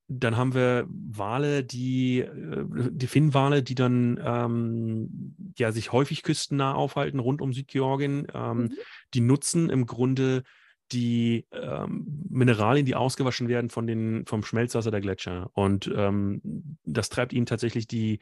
Dann 0.07 0.35
haben 0.35 0.53
wir 0.53 0.85
Wale, 0.87 1.63
die, 1.63 2.19
äh, 2.19 2.65
die 2.91 3.07
Finnwale, 3.07 3.63
die 3.63 3.75
dann 3.75 4.19
ähm, 4.23 5.35
ja, 5.57 5.71
sich 5.71 5.91
häufig 5.91 6.23
küstennah 6.23 6.73
aufhalten, 6.73 7.19
rund 7.19 7.41
um 7.41 7.53
Südgeorgien. 7.53 8.27
Ähm, 8.33 8.57
mhm. 8.57 8.73
Die 9.13 9.21
nutzen 9.21 9.69
im 9.69 9.85
Grunde 9.85 10.43
die 10.91 11.47
ähm, 11.51 12.05
Mineralien, 12.29 12.85
die 12.85 12.95
ausgewaschen 12.95 13.47
werden 13.47 13.69
von 13.69 13.87
den, 13.87 14.25
vom 14.25 14.43
Schmelzwasser 14.43 14.91
der 14.91 15.01
Gletscher. 15.01 15.49
Und 15.53 15.91
ähm, 15.95 16.41
das 16.83 17.09
treibt 17.09 17.33
ihnen 17.33 17.45
tatsächlich 17.45 17.87
die, 17.87 18.19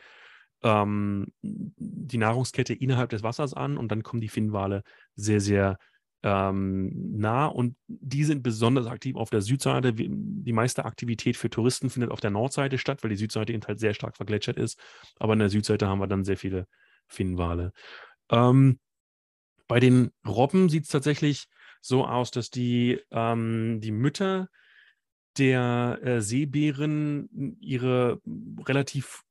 ähm, 0.64 1.34
die 1.42 2.18
Nahrungskette 2.18 2.74
innerhalb 2.74 3.10
des 3.10 3.24
Wassers 3.24 3.54
an 3.54 3.78
und 3.78 3.92
dann 3.92 4.04
kommen 4.04 4.22
die 4.22 4.30
Finnwale 4.30 4.84
sehr, 5.16 5.42
sehr 5.42 5.78
ähm, 6.24 6.92
nah 7.18 7.48
und 7.48 7.76
die 7.88 8.24
sind 8.24 8.44
besonders 8.44 8.88
aktiv 8.88 9.16
auf 9.16 9.30
der 9.30 9.42
Südseite. 9.42 9.94
Die 9.94 10.54
meiste 10.54 10.86
Aktivität 10.86 11.38
für 11.38 11.50
Touristen 11.50 11.90
findet 11.90 12.12
auf 12.12 12.22
der 12.22 12.32
Nordseite 12.32 12.78
statt, 12.78 13.04
weil 13.04 13.10
die 13.10 13.16
Südseite 13.16 13.54
eben 13.54 13.64
halt 13.68 13.80
sehr 13.80 13.94
stark 13.94 14.18
vergletschert 14.18 14.58
ist. 14.58 14.80
Aber 15.20 15.34
an 15.34 15.40
der 15.40 15.50
Südseite 15.50 15.88
haben 15.88 16.00
wir 16.00 16.08
dann 16.08 16.24
sehr 16.24 16.38
viele 16.38 16.68
Finnwale. 17.08 17.74
Ähm, 18.30 18.80
bei 19.68 19.80
den 19.80 20.12
Robben 20.28 20.70
sieht 20.70 20.84
es 20.84 20.90
tatsächlich 20.90 21.48
so 21.82 22.06
aus, 22.06 22.30
dass 22.30 22.50
die, 22.50 23.00
ähm, 23.12 23.80
die 23.82 23.92
Mütter 23.92 24.50
der 25.38 26.00
äh, 26.04 26.22
Seebären 26.22 27.58
ihre 27.62 28.22
relativ 28.68 29.24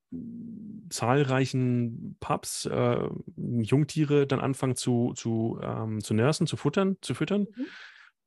zahlreichen 0.89 2.17
Pups, 2.21 2.67
äh, 2.67 3.09
Jungtiere 3.37 4.27
dann 4.27 4.41
anfangen 4.41 4.77
zu, 4.77 5.13
zu, 5.15 5.59
ähm, 5.63 6.01
zu 6.01 6.15
nursen, 6.15 6.47
zu 6.47 6.57
futtern, 6.57 6.97
zu 7.01 7.15
füttern. 7.15 7.47
Mhm. 7.55 7.67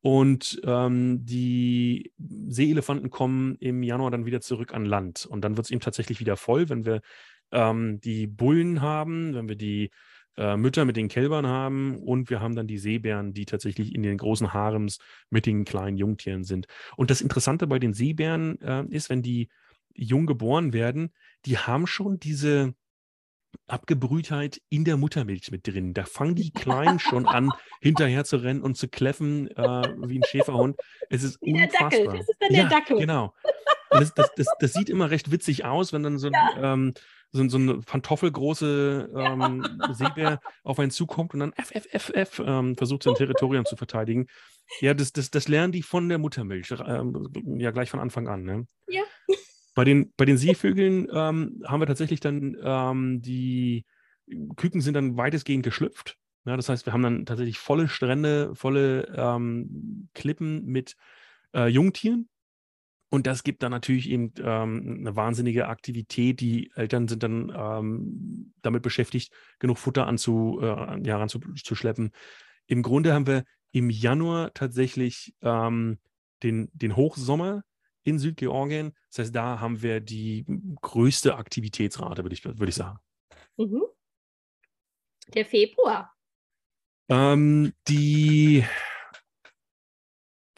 Und 0.01 0.61
ähm, 0.65 1.25
die 1.25 2.11
Seeelefanten 2.17 3.09
kommen 3.09 3.55
im 3.59 3.83
Januar 3.83 4.11
dann 4.11 4.25
wieder 4.25 4.41
zurück 4.41 4.73
an 4.73 4.85
Land. 4.85 5.25
Und 5.25 5.43
dann 5.43 5.55
wird 5.55 5.67
es 5.67 5.71
ihm 5.71 5.79
tatsächlich 5.79 6.19
wieder 6.19 6.35
voll, 6.35 6.69
wenn 6.69 6.85
wir 6.85 7.01
ähm, 7.51 8.01
die 8.01 8.27
Bullen 8.27 8.81
haben, 8.81 9.33
wenn 9.33 9.47
wir 9.47 9.55
die 9.55 9.91
äh, 10.35 10.57
Mütter 10.57 10.85
mit 10.85 10.97
den 10.97 11.07
Kälbern 11.07 11.47
haben 11.47 11.97
und 11.97 12.29
wir 12.29 12.41
haben 12.41 12.55
dann 12.55 12.67
die 12.67 12.77
Seebären, 12.77 13.33
die 13.33 13.45
tatsächlich 13.45 13.93
in 13.93 14.03
den 14.03 14.17
großen 14.17 14.51
Harems 14.51 14.99
mit 15.29 15.45
den 15.45 15.63
kleinen 15.63 15.95
Jungtieren 15.95 16.43
sind. 16.43 16.67
Und 16.97 17.11
das 17.11 17.21
Interessante 17.21 17.67
bei 17.67 17.79
den 17.79 17.93
Seebären 17.93 18.59
äh, 18.61 18.83
ist, 18.89 19.09
wenn 19.09 19.21
die 19.21 19.49
jung 19.93 20.25
geboren 20.25 20.73
werden, 20.73 21.13
die 21.45 21.57
haben 21.57 21.87
schon 21.87 22.19
diese 22.19 22.73
Abgebrühtheit 23.67 24.61
in 24.69 24.83
der 24.83 24.97
Muttermilch 24.97 25.51
mit 25.51 25.67
drin. 25.67 25.93
Da 25.93 26.05
fangen 26.05 26.35
die 26.35 26.51
Kleinen 26.51 26.99
schon 26.99 27.27
an, 27.27 27.49
hinterher 27.81 28.25
zu 28.25 28.37
rennen 28.37 28.61
und 28.61 28.75
zu 28.77 28.87
kläffen 28.87 29.47
äh, 29.51 29.83
wie 30.07 30.19
ein 30.19 30.23
Schäferhund. 30.23 30.77
Es 31.09 31.23
ist 31.23 31.39
wie 31.41 31.53
unfassbar. 31.53 31.89
Der 31.89 31.99
Dackel. 31.99 32.17
Das 32.17 32.29
ist 32.29 32.37
dann 32.39 32.53
ja, 32.53 32.61
der 32.61 32.69
Dackel. 32.69 32.97
Genau. 32.97 33.33
Das, 33.89 34.13
das, 34.13 34.31
das, 34.35 34.47
das, 34.59 34.73
sieht 34.73 34.89
immer 34.89 35.11
recht 35.11 35.31
witzig 35.31 35.65
aus, 35.65 35.93
wenn 35.93 36.01
dann 36.01 36.17
so, 36.17 36.29
ja. 36.29 36.73
ähm, 36.73 36.93
so, 37.31 37.47
so 37.47 37.57
eine 37.57 37.75
pantoffelgroße 37.79 39.09
ähm, 39.15 39.63
ja. 39.79 39.93
Seebär 39.93 40.39
auf 40.63 40.79
einen 40.79 40.89
zukommt 40.89 41.35
und 41.35 41.41
dann 41.41 41.53
FFFF 41.53 42.41
ähm, 42.43 42.75
versucht, 42.75 43.03
sein 43.03 43.13
Territorium 43.13 43.65
zu 43.65 43.75
verteidigen. 43.75 44.27
Ja, 44.79 44.95
das, 44.95 45.13
das, 45.13 45.29
das 45.29 45.47
lernen 45.47 45.71
die 45.71 45.83
von 45.83 46.09
der 46.09 46.17
Muttermilch, 46.17 46.73
ähm, 46.85 47.29
ja 47.59 47.69
gleich 47.69 47.91
von 47.91 47.99
Anfang 47.99 48.27
an. 48.27 48.43
Ne? 48.43 48.67
Ja. 48.87 49.03
Bei 49.73 49.83
den, 49.83 50.13
bei 50.17 50.25
den 50.25 50.37
Seevögeln 50.37 51.07
ähm, 51.11 51.63
haben 51.65 51.81
wir 51.81 51.87
tatsächlich 51.87 52.19
dann 52.19 52.55
ähm, 52.61 53.21
die 53.21 53.85
Küken 54.55 54.81
sind 54.81 54.93
dann 54.93 55.17
weitestgehend 55.17 55.63
geschlüpft. 55.63 56.17
Ja, 56.45 56.57
das 56.57 56.69
heißt, 56.69 56.85
wir 56.85 56.93
haben 56.93 57.03
dann 57.03 57.25
tatsächlich 57.25 57.57
volle 57.57 57.87
Strände, 57.87 58.53
volle 58.55 59.13
ähm, 59.15 60.09
Klippen 60.13 60.65
mit 60.65 60.95
äh, 61.53 61.67
Jungtieren. 61.67 62.29
Und 63.09 63.27
das 63.27 63.43
gibt 63.43 63.61
dann 63.61 63.71
natürlich 63.71 64.09
eben 64.09 64.33
ähm, 64.39 64.97
eine 64.99 65.15
wahnsinnige 65.15 65.67
Aktivität. 65.67 66.39
Die 66.39 66.71
Eltern 66.75 67.07
sind 67.07 67.21
dann 67.21 67.53
ähm, 67.55 68.53
damit 68.61 68.81
beschäftigt, 68.81 69.31
genug 69.59 69.77
Futter 69.77 70.07
anzu, 70.07 70.59
äh, 70.61 70.99
ja, 71.05 71.17
ranzuschleppen. 71.17 72.11
Im 72.65 72.81
Grunde 72.81 73.13
haben 73.13 73.27
wir 73.27 73.43
im 73.71 73.89
Januar 73.89 74.53
tatsächlich 74.53 75.35
ähm, 75.41 75.99
den, 76.41 76.69
den 76.73 76.95
Hochsommer, 76.95 77.63
in 78.03 78.19
Südgeorgien. 78.19 78.93
Das 79.09 79.19
heißt, 79.19 79.35
da 79.35 79.59
haben 79.59 79.81
wir 79.81 79.99
die 79.99 80.45
größte 80.81 81.35
Aktivitätsrate, 81.35 82.23
würde 82.23 82.33
ich, 82.35 82.45
würd 82.45 82.69
ich 82.69 82.75
sagen. 82.75 82.99
Mhm. 83.57 83.83
Der 85.33 85.45
Februar. 85.45 86.13
Ähm, 87.09 87.73
die 87.87 88.63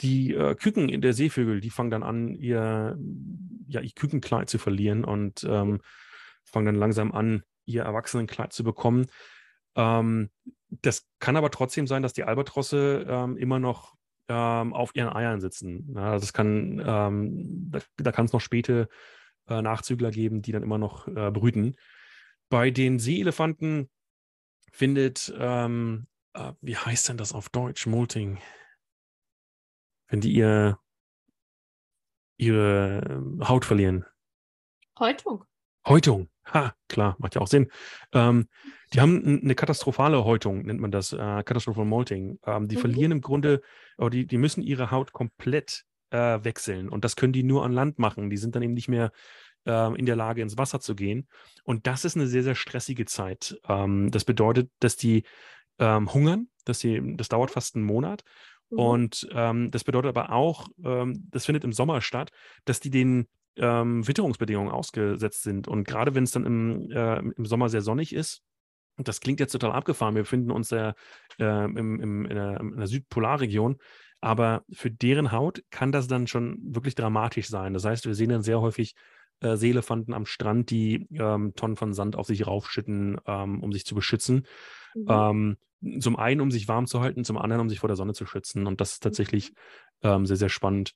die 0.01 0.34
äh, 0.34 0.55
Küken 0.55 0.89
in 0.89 1.01
der 1.01 1.13
Seevögel, 1.13 1.62
die 1.62 1.69
fangen 1.69 1.89
dann 1.89 2.03
an, 2.03 2.36
ihr, 2.36 2.97
ja, 3.67 3.81
ihr 3.81 3.91
Kükenkleid 3.91 4.49
zu 4.49 4.58
verlieren 4.58 5.05
und 5.05 5.43
ähm, 5.45 5.81
fangen 6.43 6.65
dann 6.65 6.75
langsam 6.75 7.12
an, 7.12 7.43
ihr 7.65 7.84
Erwachsenenkleid 7.84 8.53
zu 8.53 8.63
bekommen. 8.63 9.08
Ähm, 9.75 10.29
das 10.69 11.08
kann 11.19 11.38
aber 11.38 11.49
trotzdem 11.49 11.88
sein, 11.88 12.03
dass 12.03 12.13
die 12.13 12.23
Albatrosse 12.23 13.05
ähm, 13.08 13.38
immer 13.38 13.60
noch 13.60 13.95
ähm, 14.28 14.74
auf 14.74 14.96
ihren 14.96 15.10
Eiern 15.10 15.42
sitzen. 15.42 15.94
Ja, 15.96 16.14
das 16.14 16.34
kann, 16.34 16.82
ähm, 16.86 17.72
da, 17.72 17.80
da 17.98 18.12
kann 18.12 18.26
es 18.26 18.34
noch 18.34 18.42
späte 18.42 18.90
äh, 19.48 19.62
Nachzügler 19.62 20.12
geben, 20.12 20.42
die 20.42 20.52
dann 20.52 20.64
immer 20.64 20.78
noch 20.78 21.08
äh, 21.08 21.32
brüten. 21.32 21.76
Bei 22.50 22.72
den 22.72 23.00
Seeelefanten 23.00 23.90
findet, 24.72 25.34
ähm, 25.38 26.08
äh, 26.34 26.54
wie 26.62 26.78
heißt 26.78 27.10
denn 27.10 27.18
das 27.18 27.34
auf 27.34 27.50
Deutsch, 27.50 27.88
Molting? 27.88 28.40
wenn 30.08 30.22
die 30.22 30.34
ihr, 30.34 30.80
ihre 32.38 33.02
ähm, 33.10 33.48
Haut 33.48 33.66
verlieren? 33.66 34.06
Häutung. 35.00 35.44
Häutung. 35.88 36.30
Ha, 36.54 36.76
klar, 36.90 37.16
macht 37.20 37.36
ja 37.36 37.42
auch 37.42 37.48
Sinn. 37.48 37.72
Ähm, 38.14 38.48
die 38.94 39.02
haben 39.02 39.42
eine 39.44 39.56
katastrophale 39.56 40.24
Häutung, 40.24 40.62
nennt 40.64 40.80
man 40.80 40.92
das, 40.92 41.12
äh, 41.12 41.18
Katastrophal 41.18 41.86
Molting. 41.86 42.40
Ähm, 42.46 42.68
die 42.68 42.76
mhm. 42.76 42.82
verlieren 42.82 43.12
im 43.12 43.22
Grunde, 43.22 43.62
oder 43.97 44.10
die, 44.10 44.27
die 44.27 44.38
müssen 44.38 44.62
ihre 44.62 44.91
Haut 44.91 45.13
komplett 45.13 45.84
äh, 46.12 46.43
wechseln. 46.43 46.89
Und 46.89 47.03
das 47.03 47.15
können 47.15 47.34
die 47.34 47.43
nur 47.43 47.63
an 47.63 47.71
Land 47.71 47.99
machen. 47.99 48.29
Die 48.29 48.38
sind 48.38 48.55
dann 48.55 48.63
eben 48.63 48.73
nicht 48.73 48.88
mehr 48.88 49.12
äh, 49.65 49.97
in 49.97 50.05
der 50.05 50.15
Lage, 50.15 50.41
ins 50.41 50.58
Wasser 50.58 50.79
zu 50.79 50.95
gehen. 50.95 51.27
Und 51.63 51.88
das 51.88 52.05
ist 52.05 52.15
eine 52.15 52.27
sehr, 52.27 52.43
sehr 52.43 52.55
stressige 52.55 53.05
Zeit. 53.05 53.60
Ähm, 53.67 54.12
das 54.12 54.25
bedeutet, 54.25 54.71
dass 54.79 54.95
die 54.95 55.23
ähm, 55.79 56.13
hungern, 56.13 56.47
dass 56.63 56.79
sie, 56.79 57.01
das 57.15 57.29
dauert 57.29 57.51
fast 57.51 57.75
einen 57.75 57.86
Monat. 57.86 58.23
Mhm. 58.69 58.79
Und 58.79 59.27
ähm, 59.31 59.71
das 59.71 59.84
bedeutet 59.84 60.10
aber 60.10 60.31
auch, 60.31 60.67
ähm, 60.84 61.27
das 61.31 61.45
findet 61.45 61.63
im 61.63 61.73
Sommer 61.73 62.01
statt, 62.01 62.31
dass 62.65 62.79
die 62.79 62.89
den 62.89 63.27
ähm, 63.58 64.08
Witterungsbedingungen 64.08 64.71
ausgesetzt 64.71 65.43
sind. 65.43 65.67
Und 65.67 65.86
gerade 65.86 66.15
wenn 66.15 66.23
es 66.23 66.31
dann 66.31 66.45
im, 66.45 66.91
äh, 66.91 67.19
im 67.19 67.45
Sommer 67.45 67.69
sehr 67.69 67.81
sonnig 67.81 68.13
ist, 68.13 68.41
das 68.97 69.19
klingt 69.19 69.39
jetzt 69.39 69.51
total 69.51 69.71
abgefahren, 69.71 70.15
wir 70.15 70.23
befinden 70.23 70.51
uns 70.51 70.69
ja 70.69 70.93
äh, 71.39 71.65
im, 71.65 71.99
im, 71.99 72.25
in, 72.25 72.36
der, 72.36 72.60
in 72.60 72.77
der 72.77 72.88
Südpolarregion, 72.88 73.77
aber 74.21 74.63
für 74.71 74.89
deren 74.89 75.31
Haut 75.31 75.62
kann 75.69 75.91
das 75.91 76.08
dann 76.08 76.27
schon 76.27 76.58
wirklich 76.62 76.95
dramatisch 76.95 77.47
sein. 77.47 77.73
Das 77.73 77.86
heißt, 77.86 78.05
wir 78.05 78.15
sehen 78.15 78.29
dann 78.29 78.41
sehr 78.41 78.62
häufig 78.62 78.95
äh, 79.41 79.58
Seelefanten 79.58 80.13
am 80.13 80.25
Strand, 80.25 80.69
die 80.69 81.08
ähm, 81.12 81.53
Tonnen 81.55 81.75
von 81.75 81.93
Sand 81.93 82.15
auf 82.15 82.27
sich 82.27 82.47
raufschütten, 82.47 83.19
ähm, 83.25 83.62
um 83.62 83.71
sich 83.71 83.86
zu 83.86 83.95
beschützen. 83.95 84.47
Mhm. 84.95 85.05
Ähm, 85.10 85.58
zum 85.99 86.15
einen, 86.15 86.41
um 86.41 86.51
sich 86.51 86.67
warm 86.67 86.88
zu 86.88 87.01
halten, 87.01 87.23
zum 87.23 87.38
anderen, 87.38 87.62
um 87.62 87.69
sich 87.69 87.79
vor 87.79 87.89
der 87.89 87.97
Sonne 87.97 88.13
zu 88.13 88.25
schützen. 88.25 88.65
Und 88.65 88.81
das 88.81 88.93
ist 88.93 89.03
tatsächlich 89.03 89.51
mhm. 90.01 90.10
ähm, 90.10 90.25
sehr, 90.25 90.38
sehr 90.38 90.49
spannend. 90.49 90.95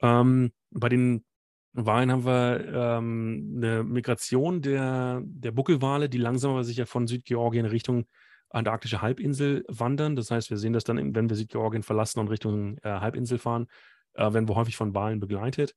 Ähm, 0.00 0.52
bei 0.70 0.88
den 0.88 1.24
Wahlen 1.72 2.10
haben 2.10 2.24
wir 2.24 2.64
ähm, 2.72 3.54
eine 3.56 3.84
Migration 3.84 4.62
der, 4.62 5.22
der 5.24 5.52
Buckelwale, 5.52 6.08
die 6.08 6.18
langsam 6.18 6.52
aber 6.52 6.64
sicher 6.64 6.86
von 6.86 7.06
Südgeorgien 7.06 7.66
Richtung 7.66 8.06
antarktische 8.50 9.02
Halbinsel 9.02 9.64
wandern. 9.68 10.16
Das 10.16 10.30
heißt, 10.30 10.50
wir 10.50 10.56
sehen 10.56 10.72
das 10.72 10.84
dann, 10.84 11.14
wenn 11.14 11.28
wir 11.28 11.36
Südgeorgien 11.36 11.82
verlassen 11.82 12.20
und 12.20 12.28
Richtung 12.28 12.78
äh, 12.78 12.88
Halbinsel 12.88 13.38
fahren, 13.38 13.66
äh, 14.14 14.32
werden 14.32 14.48
wir 14.48 14.56
häufig 14.56 14.76
von 14.76 14.94
Wahlen 14.94 15.20
begleitet. 15.20 15.74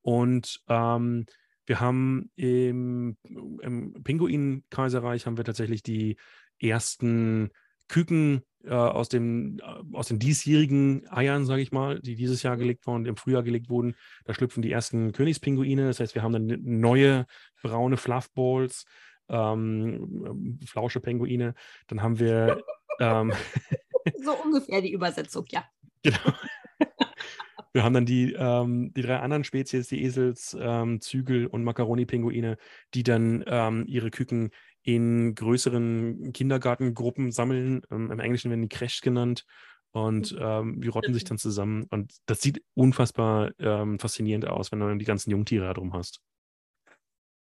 Und 0.00 0.60
ähm, 0.68 1.26
wir 1.66 1.80
haben 1.80 2.30
im, 2.36 3.16
im 3.62 4.02
Pinguin-Kaiserreich 4.02 5.26
haben 5.26 5.36
wir 5.36 5.44
tatsächlich 5.44 5.82
die 5.82 6.16
ersten 6.58 7.50
Küken 7.88 8.42
äh, 8.64 8.70
aus, 8.70 9.08
dem, 9.08 9.58
äh, 9.58 9.96
aus 9.96 10.08
den 10.08 10.18
diesjährigen 10.18 11.06
Eiern, 11.10 11.46
sage 11.46 11.62
ich 11.62 11.72
mal, 11.72 12.00
die 12.00 12.14
dieses 12.14 12.42
Jahr 12.42 12.56
gelegt 12.56 12.86
wurden, 12.86 13.06
im 13.06 13.16
Frühjahr 13.16 13.42
gelegt 13.42 13.68
wurden. 13.68 13.94
Da 14.24 14.34
schlüpfen 14.34 14.62
die 14.62 14.72
ersten 14.72 15.12
Königspinguine. 15.12 15.86
Das 15.86 16.00
heißt, 16.00 16.14
wir 16.14 16.22
haben 16.22 16.32
dann 16.32 16.58
neue 16.62 17.26
braune 17.62 17.96
Fluffballs, 17.96 18.84
ähm, 19.28 20.58
flausche 20.66 21.00
Pinguine. 21.00 21.54
Dann 21.86 22.02
haben 22.02 22.18
wir. 22.18 22.62
Ähm, 23.00 23.32
so 24.24 24.32
ungefähr 24.44 24.80
die 24.80 24.92
Übersetzung, 24.92 25.44
ja. 25.48 25.64
Genau. 26.02 26.18
Wir 27.74 27.84
haben 27.84 27.94
dann 27.94 28.04
die, 28.04 28.34
ähm, 28.34 28.92
die 28.94 29.00
drei 29.00 29.20
anderen 29.20 29.44
Spezies, 29.44 29.88
die 29.88 30.04
Esels, 30.04 30.54
ähm, 30.60 31.00
Zügel 31.00 31.46
und 31.46 31.64
Macaroni-Pinguine, 31.64 32.58
die 32.92 33.02
dann 33.02 33.42
ähm, 33.46 33.86
ihre 33.86 34.10
Küken 34.10 34.50
in 34.82 35.34
größeren 35.34 36.32
Kindergartengruppen 36.32 37.30
sammeln. 37.32 37.82
Ähm, 37.90 38.10
Im 38.10 38.20
Englischen 38.20 38.50
werden 38.50 38.62
die 38.62 38.68
Crash 38.68 39.00
genannt. 39.00 39.44
Und 39.92 40.34
ähm, 40.40 40.80
die 40.80 40.88
rotten 40.88 41.12
sich 41.12 41.24
dann 41.24 41.36
zusammen. 41.36 41.84
Und 41.90 42.14
das 42.26 42.40
sieht 42.40 42.62
unfassbar 42.74 43.52
ähm, 43.58 43.98
faszinierend 43.98 44.48
aus, 44.48 44.72
wenn 44.72 44.80
du 44.80 44.96
die 44.96 45.04
ganzen 45.04 45.30
Jungtiere 45.30 45.66
da 45.66 45.74
drum 45.74 45.92
hast. 45.92 46.22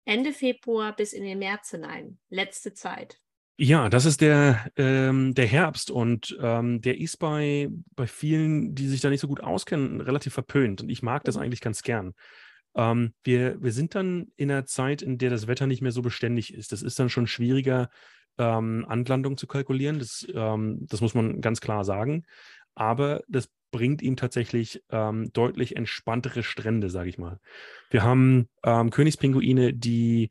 Ende 0.06 0.32
Februar 0.32 0.96
bis 0.96 1.14
in 1.14 1.24
den 1.24 1.40
März 1.40 1.72
hinein. 1.72 2.20
Letzte 2.30 2.74
Zeit. 2.74 3.20
Ja, 3.60 3.90
das 3.90 4.06
ist 4.06 4.22
der, 4.22 4.72
ähm, 4.78 5.34
der 5.34 5.48
Herbst 5.48 5.90
und 5.90 6.38
ähm, 6.40 6.80
der 6.80 7.00
ist 7.00 7.18
bei, 7.18 7.70
bei 7.96 8.06
vielen, 8.06 8.76
die 8.76 8.88
sich 8.88 9.02
da 9.02 9.10
nicht 9.10 9.20
so 9.20 9.28
gut 9.28 9.42
auskennen, 9.42 10.00
relativ 10.00 10.34
verpönt. 10.34 10.82
Und 10.82 10.90
ich 10.90 11.02
mag 11.02 11.24
das 11.24 11.36
mhm. 11.36 11.42
eigentlich 11.42 11.62
ganz 11.62 11.82
gern. 11.82 12.14
Ähm, 12.78 13.14
wir, 13.24 13.62
wir 13.62 13.72
sind 13.74 13.96
dann 13.96 14.32
in 14.38 14.50
einer 14.50 14.66
Zeit, 14.66 15.02
in 15.02 15.18
der 15.18 15.30
das 15.30 15.48
Wetter 15.48 15.68
nicht 15.68 15.82
mehr 15.82 15.92
so 15.92 16.02
beständig 16.02 16.54
ist. 16.54 16.72
Das 16.72 16.84
ist 16.84 16.98
dann 17.00 17.10
schon 17.10 17.28
schwieriger, 17.28 17.90
ähm, 18.38 18.86
Anlandung 18.88 19.36
zu 19.36 19.48
kalkulieren. 19.48 20.00
Das, 20.00 20.26
ähm, 20.34 20.86
das 20.88 21.02
muss 21.02 21.14
man 21.14 21.42
ganz 21.42 21.60
klar 21.60 21.84
sagen. 21.84 22.24
Aber 22.76 23.24
das 23.28 23.50
bringt 23.72 24.02
ihm 24.02 24.16
tatsächlich 24.16 24.84
ähm, 24.92 25.32
deutlich 25.34 25.76
entspanntere 25.76 26.44
Strände, 26.44 26.90
sage 26.90 27.10
ich 27.10 27.18
mal. 27.18 27.40
Wir 27.90 28.04
haben 28.04 28.48
Königspinguine, 28.64 29.74
die 29.74 30.30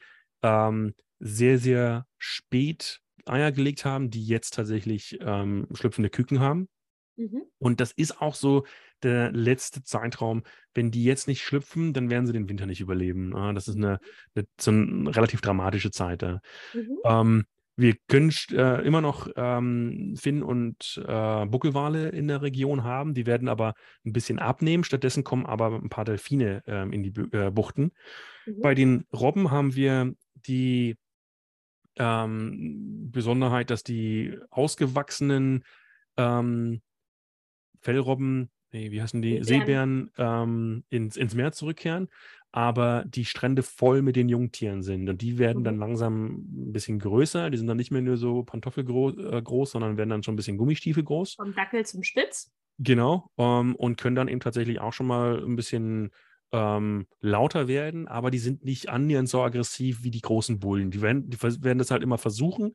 sehr, 1.19 1.59
sehr 1.59 2.07
spät 2.19 3.01
Eier 3.27 3.53
gelegt 3.53 3.85
haben, 3.85 4.11
die 4.11 4.25
jetzt 4.25 4.55
tatsächlich 4.55 5.19
ähm, 5.21 5.67
schlüpfende 5.73 6.11
Küken 6.11 6.41
haben. 6.41 6.69
Mhm. 7.17 7.43
Und 7.59 7.81
das 7.81 7.93
ist 7.93 8.21
auch 8.21 8.35
so 8.35 8.65
der 9.03 9.33
letzte 9.33 9.83
Zeitraum. 9.83 10.43
Wenn 10.75 10.91
die 10.91 11.05
jetzt 11.05 11.29
nicht 11.29 11.43
schlüpfen, 11.43 11.93
dann 11.93 12.11
werden 12.11 12.27
sie 12.27 12.33
den 12.33 12.49
Winter 12.49 12.67
nicht 12.67 12.81
überleben. 12.81 13.33
das 13.55 13.69
ist 13.69 13.77
eine, 13.77 13.99
eine, 14.35 14.47
so 14.61 14.71
eine 14.71 15.15
relativ 15.15 15.41
dramatische 15.41 15.91
Zeit. 15.91 16.23
Mhm. 16.23 16.99
Ähm, 17.05 17.45
wir 17.79 17.95
können 18.09 18.33
äh, 18.53 18.87
immer 18.87 19.03
noch 19.03 19.29
ähm, 19.37 20.15
Finn- 20.17 20.43
und 20.43 21.03
äh, 21.07 21.47
Buckelwale 21.47 22.09
in 22.09 22.27
der 22.27 22.41
Region 22.41 22.85
haben. 22.85 23.13
Die 23.13 23.27
werden 23.27 23.49
aber 23.49 23.75
ein 24.05 24.15
bisschen 24.15 24.39
abnehmen. 24.39 24.83
Stattdessen 24.83 25.25
kommen 25.25 25.45
aber 25.45 25.75
ein 25.75 25.91
paar 25.91 26.07
Delfine 26.07 26.63
äh, 26.67 26.89
in 26.89 27.03
die 27.03 27.13
äh, 27.37 27.51
Buchten. 27.51 27.93
Mhm. 28.47 28.61
Bei 28.63 28.75
den 28.75 29.05
Robben 29.13 29.51
haben 29.51 29.75
wir 29.75 30.15
die 30.35 30.97
ähm, 31.97 33.11
Besonderheit, 33.11 33.69
dass 33.69 33.83
die 33.83 34.39
ausgewachsenen 34.51 35.63
ähm, 36.17 36.81
Fellrobben, 37.83 38.51
nee, 38.77 38.91
wie 38.91 39.03
heißen 39.03 39.23
die, 39.23 39.43
Seebären, 39.43 40.11
ähm, 40.19 40.85
ins, 40.91 41.17
ins 41.17 41.35
Meer 41.35 41.53
zurückkehren, 41.53 42.09
aber 42.53 43.05
die 43.07 43.25
Strände 43.25 43.63
voll 43.63 44.03
mit 44.03 44.17
den 44.17 44.29
Jungtieren 44.29 44.83
sind. 44.83 45.09
Und 45.09 45.23
die 45.23 45.39
werden 45.39 45.61
mhm. 45.61 45.65
dann 45.65 45.79
langsam 45.79 46.27
ein 46.35 46.73
bisschen 46.73 46.99
größer. 46.99 47.51
Die 47.51 47.59
sind 47.59 47.67
dann 47.67 47.77
nicht 47.77 47.91
mehr 47.91 48.03
nur 48.03 48.17
so 48.17 48.43
pantoffelgroß, 48.43 49.17
äh, 49.19 49.43
groß, 49.43 49.73
sondern 49.73 49.97
werden 49.97 50.11
dann 50.11 50.23
schon 50.23 50.35
ein 50.35 50.37
bisschen 50.37 50.59
Gummistiefel 50.59 51.03
groß. 51.03 51.35
Vom 51.35 51.55
Dackel 51.55 51.85
zum 51.87 52.03
Spitz. 52.03 52.53
Genau. 52.79 53.31
Ähm, 53.39 53.75
und 53.77 53.97
können 53.97 54.17
dann 54.17 54.29
eben 54.29 54.41
tatsächlich 54.41 54.81
auch 54.81 54.93
schon 54.93 55.07
mal 55.07 55.43
ein 55.43 55.57
bisschen 55.57 56.11
ähm, 56.53 57.07
lauter 57.21 57.69
werden, 57.69 58.07
aber 58.07 58.31
die 58.31 58.39
sind 58.39 58.65
nicht 58.65 58.89
annähernd 58.89 59.29
so 59.29 59.43
aggressiv 59.43 60.03
wie 60.03 60.11
die 60.11 60.21
großen 60.21 60.61
Bullen. 60.61 60.91
Die 60.91 61.03
werden, 61.03 61.29
die 61.29 61.43
werden 61.43 61.79
das 61.79 61.91
halt 61.91 62.03
immer 62.03 62.19
versuchen, 62.19 62.75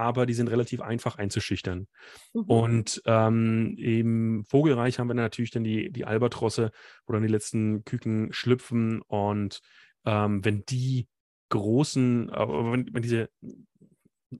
aber 0.00 0.24
die 0.26 0.34
sind 0.34 0.48
relativ 0.48 0.80
einfach 0.80 1.18
einzuschüchtern. 1.18 1.86
Mhm. 2.32 2.42
Und 2.42 3.02
ähm, 3.04 3.74
im 3.76 4.44
Vogelreich 4.44 4.98
haben 4.98 5.08
wir 5.08 5.14
natürlich 5.14 5.50
dann 5.50 5.64
die, 5.64 5.90
die 5.92 6.06
Albatrosse, 6.06 6.70
wo 7.06 7.12
dann 7.12 7.22
die 7.22 7.28
letzten 7.28 7.84
Küken 7.84 8.32
schlüpfen 8.32 9.02
und 9.02 9.60
ähm, 10.06 10.44
wenn 10.44 10.64
die 10.64 11.06
großen, 11.50 12.30
äh, 12.30 12.48
wenn, 12.48 12.88
wenn 12.92 13.02
diese 13.02 13.28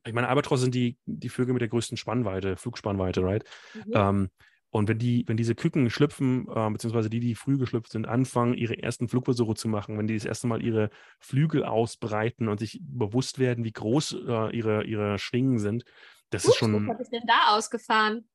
ich 0.04 0.12
meine, 0.12 0.28
Albatrosse 0.28 0.62
sind 0.62 0.74
die, 0.74 0.98
die 1.04 1.28
Vögel 1.28 1.52
mit 1.52 1.62
der 1.62 1.68
größten 1.68 1.96
Spannweite, 1.96 2.56
Flugspannweite, 2.56 3.22
right? 3.22 3.44
Mhm. 3.74 3.92
Ähm, 3.94 4.30
und 4.70 4.88
wenn 4.88 4.98
die, 4.98 5.24
wenn 5.26 5.36
diese 5.36 5.54
Küken 5.54 5.90
schlüpfen, 5.90 6.46
äh, 6.48 6.70
beziehungsweise 6.70 7.10
die, 7.10 7.20
die 7.20 7.34
früh 7.34 7.58
geschlüpft 7.58 7.90
sind, 7.90 8.06
anfangen, 8.06 8.54
ihre 8.54 8.80
ersten 8.80 9.08
Flugversuche 9.08 9.54
zu 9.54 9.68
machen, 9.68 9.98
wenn 9.98 10.06
die 10.06 10.14
das 10.14 10.24
erste 10.24 10.46
Mal 10.46 10.62
ihre 10.62 10.90
Flügel 11.18 11.64
ausbreiten 11.64 12.48
und 12.48 12.60
sich 12.60 12.80
bewusst 12.82 13.38
werden, 13.38 13.64
wie 13.64 13.72
groß 13.72 14.16
äh, 14.26 14.56
ihre, 14.56 14.84
ihre 14.84 15.18
Schwingen 15.18 15.58
sind, 15.58 15.84
das 16.30 16.44
Ups, 16.44 16.54
ist 16.54 16.58
schon. 16.58 16.86
Was 16.86 16.94
habe 16.94 17.02
ich 17.02 17.10
denn 17.10 17.26
da 17.26 17.56
ausgefahren? 17.56 18.28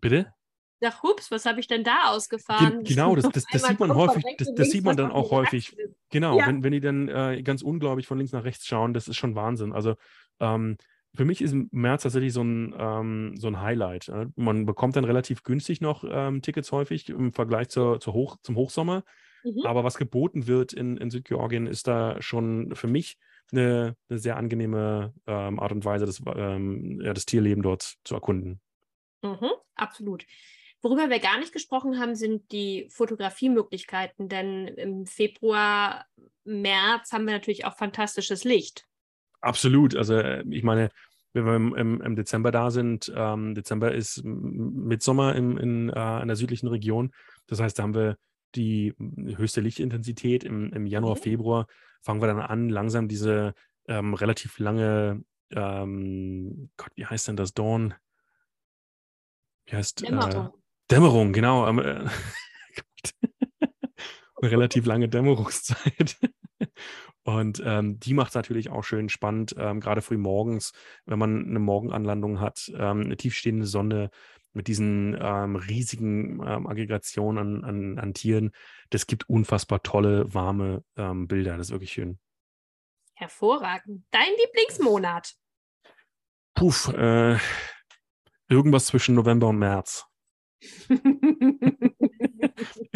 Bitte? 0.00 0.32
Ach, 0.84 1.02
hups, 1.02 1.30
was 1.30 1.46
habe 1.46 1.58
ich 1.58 1.66
denn 1.66 1.82
da 1.82 2.10
ausgefahren? 2.10 2.84
Ge 2.84 2.94
genau, 2.94 3.16
das, 3.16 3.28
das, 3.30 3.44
das 3.50 3.62
sieht 3.62 3.80
man 3.80 3.94
häufig, 3.94 4.24
das, 4.38 4.54
das 4.54 4.70
sieht 4.70 4.84
man 4.84 4.96
dann 4.96 5.10
auch 5.10 5.30
häufig. 5.30 5.74
Genau, 6.10 6.38
ja. 6.38 6.46
wenn, 6.46 6.62
wenn 6.62 6.72
die 6.72 6.80
dann 6.80 7.08
äh, 7.08 7.42
ganz 7.42 7.62
unglaublich 7.62 8.06
von 8.06 8.18
links 8.18 8.32
nach 8.32 8.44
rechts 8.44 8.66
schauen, 8.66 8.92
das 8.94 9.08
ist 9.08 9.16
schon 9.16 9.34
Wahnsinn. 9.34 9.72
Also 9.72 9.96
ähm, 10.38 10.76
für 11.16 11.24
mich 11.24 11.40
ist 11.42 11.54
März 11.72 12.02
tatsächlich 12.02 12.32
so 12.32 12.42
ein, 12.42 12.74
ähm, 12.78 13.34
so 13.36 13.48
ein 13.48 13.60
Highlight. 13.60 14.06
Ja. 14.06 14.26
Man 14.36 14.66
bekommt 14.66 14.96
dann 14.96 15.04
relativ 15.04 15.42
günstig 15.42 15.80
noch 15.80 16.04
ähm, 16.08 16.42
Tickets 16.42 16.72
häufig 16.72 17.08
im 17.08 17.32
Vergleich 17.32 17.68
zur, 17.68 18.00
zur 18.00 18.12
Hoch, 18.12 18.36
zum 18.42 18.56
Hochsommer. 18.56 19.04
Mhm. 19.44 19.64
Aber 19.64 19.84
was 19.84 19.96
geboten 19.96 20.46
wird 20.46 20.72
in, 20.72 20.96
in 20.96 21.10
Südgeorgien, 21.10 21.66
ist 21.66 21.86
da 21.86 22.20
schon 22.20 22.74
für 22.74 22.88
mich 22.88 23.18
eine, 23.52 23.96
eine 24.08 24.18
sehr 24.18 24.36
angenehme 24.36 25.14
ähm, 25.26 25.60
Art 25.60 25.72
und 25.72 25.84
Weise, 25.84 26.06
das, 26.06 26.22
ähm, 26.34 27.00
ja, 27.02 27.14
das 27.14 27.26
Tierleben 27.26 27.62
dort 27.62 27.96
zu 28.04 28.14
erkunden. 28.14 28.60
Mhm, 29.22 29.50
absolut. 29.74 30.26
Worüber 30.82 31.08
wir 31.10 31.18
gar 31.18 31.38
nicht 31.38 31.52
gesprochen 31.52 31.98
haben, 31.98 32.14
sind 32.14 32.52
die 32.52 32.86
Fotografiemöglichkeiten, 32.90 34.28
denn 34.28 34.68
im 34.68 35.06
Februar, 35.06 36.06
März 36.44 37.12
haben 37.12 37.24
wir 37.24 37.32
natürlich 37.32 37.64
auch 37.64 37.76
fantastisches 37.76 38.44
Licht. 38.44 38.85
Absolut. 39.46 39.94
Also 39.94 40.18
ich 40.18 40.64
meine, 40.64 40.90
wenn 41.32 41.44
wir 41.44 41.54
im, 41.54 41.74
im, 41.74 42.00
im 42.00 42.16
Dezember 42.16 42.50
da 42.50 42.70
sind, 42.70 43.12
ähm, 43.14 43.54
Dezember 43.54 43.92
ist 43.92 44.22
Mitsommer 44.24 45.36
in, 45.36 45.56
in, 45.56 45.90
äh, 45.90 46.22
in 46.22 46.28
der 46.28 46.36
südlichen 46.36 46.66
Region. 46.66 47.12
Das 47.46 47.60
heißt, 47.60 47.78
da 47.78 47.84
haben 47.84 47.94
wir 47.94 48.16
die 48.54 48.94
höchste 48.98 49.60
Lichtintensität 49.60 50.44
im, 50.44 50.72
im 50.72 50.86
Januar, 50.86 51.16
mhm. 51.16 51.20
Februar. 51.20 51.66
Fangen 52.00 52.20
wir 52.22 52.26
dann 52.26 52.40
an, 52.40 52.68
langsam 52.70 53.06
diese 53.06 53.54
ähm, 53.86 54.14
relativ 54.14 54.58
lange, 54.58 55.22
ähm, 55.50 56.70
Gott, 56.76 56.90
wie 56.96 57.06
heißt 57.06 57.28
denn 57.28 57.36
das? 57.36 57.54
Dawn? 57.54 57.94
Wie 59.66 59.76
heißt 59.76 60.02
Dämmerung? 60.02 60.46
Äh, 60.46 60.50
Dämmerung, 60.90 61.32
genau. 61.32 61.68
Ähm, 61.68 61.78
äh, 61.78 61.82
eine 64.40 64.50
relativ 64.50 64.86
lange 64.86 65.08
Dämmerungszeit. 65.08 66.16
Und 67.26 67.60
ähm, 67.66 67.98
die 67.98 68.14
macht 68.14 68.28
es 68.28 68.34
natürlich 68.36 68.70
auch 68.70 68.84
schön 68.84 69.08
spannend, 69.08 69.56
ähm, 69.58 69.80
gerade 69.80 70.00
früh 70.00 70.16
morgens, 70.16 70.72
wenn 71.06 71.18
man 71.18 71.44
eine 71.44 71.58
Morgenanlandung 71.58 72.38
hat, 72.38 72.70
ähm, 72.72 73.00
eine 73.00 73.16
tiefstehende 73.16 73.66
Sonne 73.66 74.10
mit 74.52 74.68
diesen 74.68 75.18
ähm, 75.20 75.56
riesigen 75.56 76.40
ähm, 76.46 76.68
Aggregationen 76.68 77.64
an, 77.64 77.64
an, 77.64 77.98
an, 77.98 78.14
Tieren. 78.14 78.52
Das 78.90 79.08
gibt 79.08 79.28
unfassbar 79.28 79.82
tolle, 79.82 80.32
warme 80.34 80.84
ähm, 80.96 81.26
Bilder. 81.26 81.56
Das 81.56 81.66
ist 81.66 81.72
wirklich 81.72 81.94
schön. 81.94 82.20
Hervorragend. 83.14 84.04
Dein 84.12 84.30
Lieblingsmonat? 84.44 85.34
Puff, 86.54 86.94
äh, 86.94 87.38
irgendwas 88.48 88.86
zwischen 88.86 89.16
November 89.16 89.48
und 89.48 89.58
März. 89.58 90.06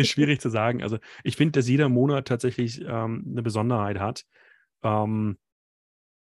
ist 0.01 0.09
schwierig 0.11 0.41
zu 0.41 0.49
sagen. 0.49 0.83
Also 0.83 0.99
ich 1.25 1.37
finde, 1.37 1.59
dass 1.59 1.69
jeder 1.69 1.89
Monat 1.89 2.29
tatsächlich 2.29 2.81
ähm, 2.83 3.25
eine 3.31 3.43
Besonderheit 3.43 3.99
hat. 3.99 4.25
Ähm, 4.83 5.39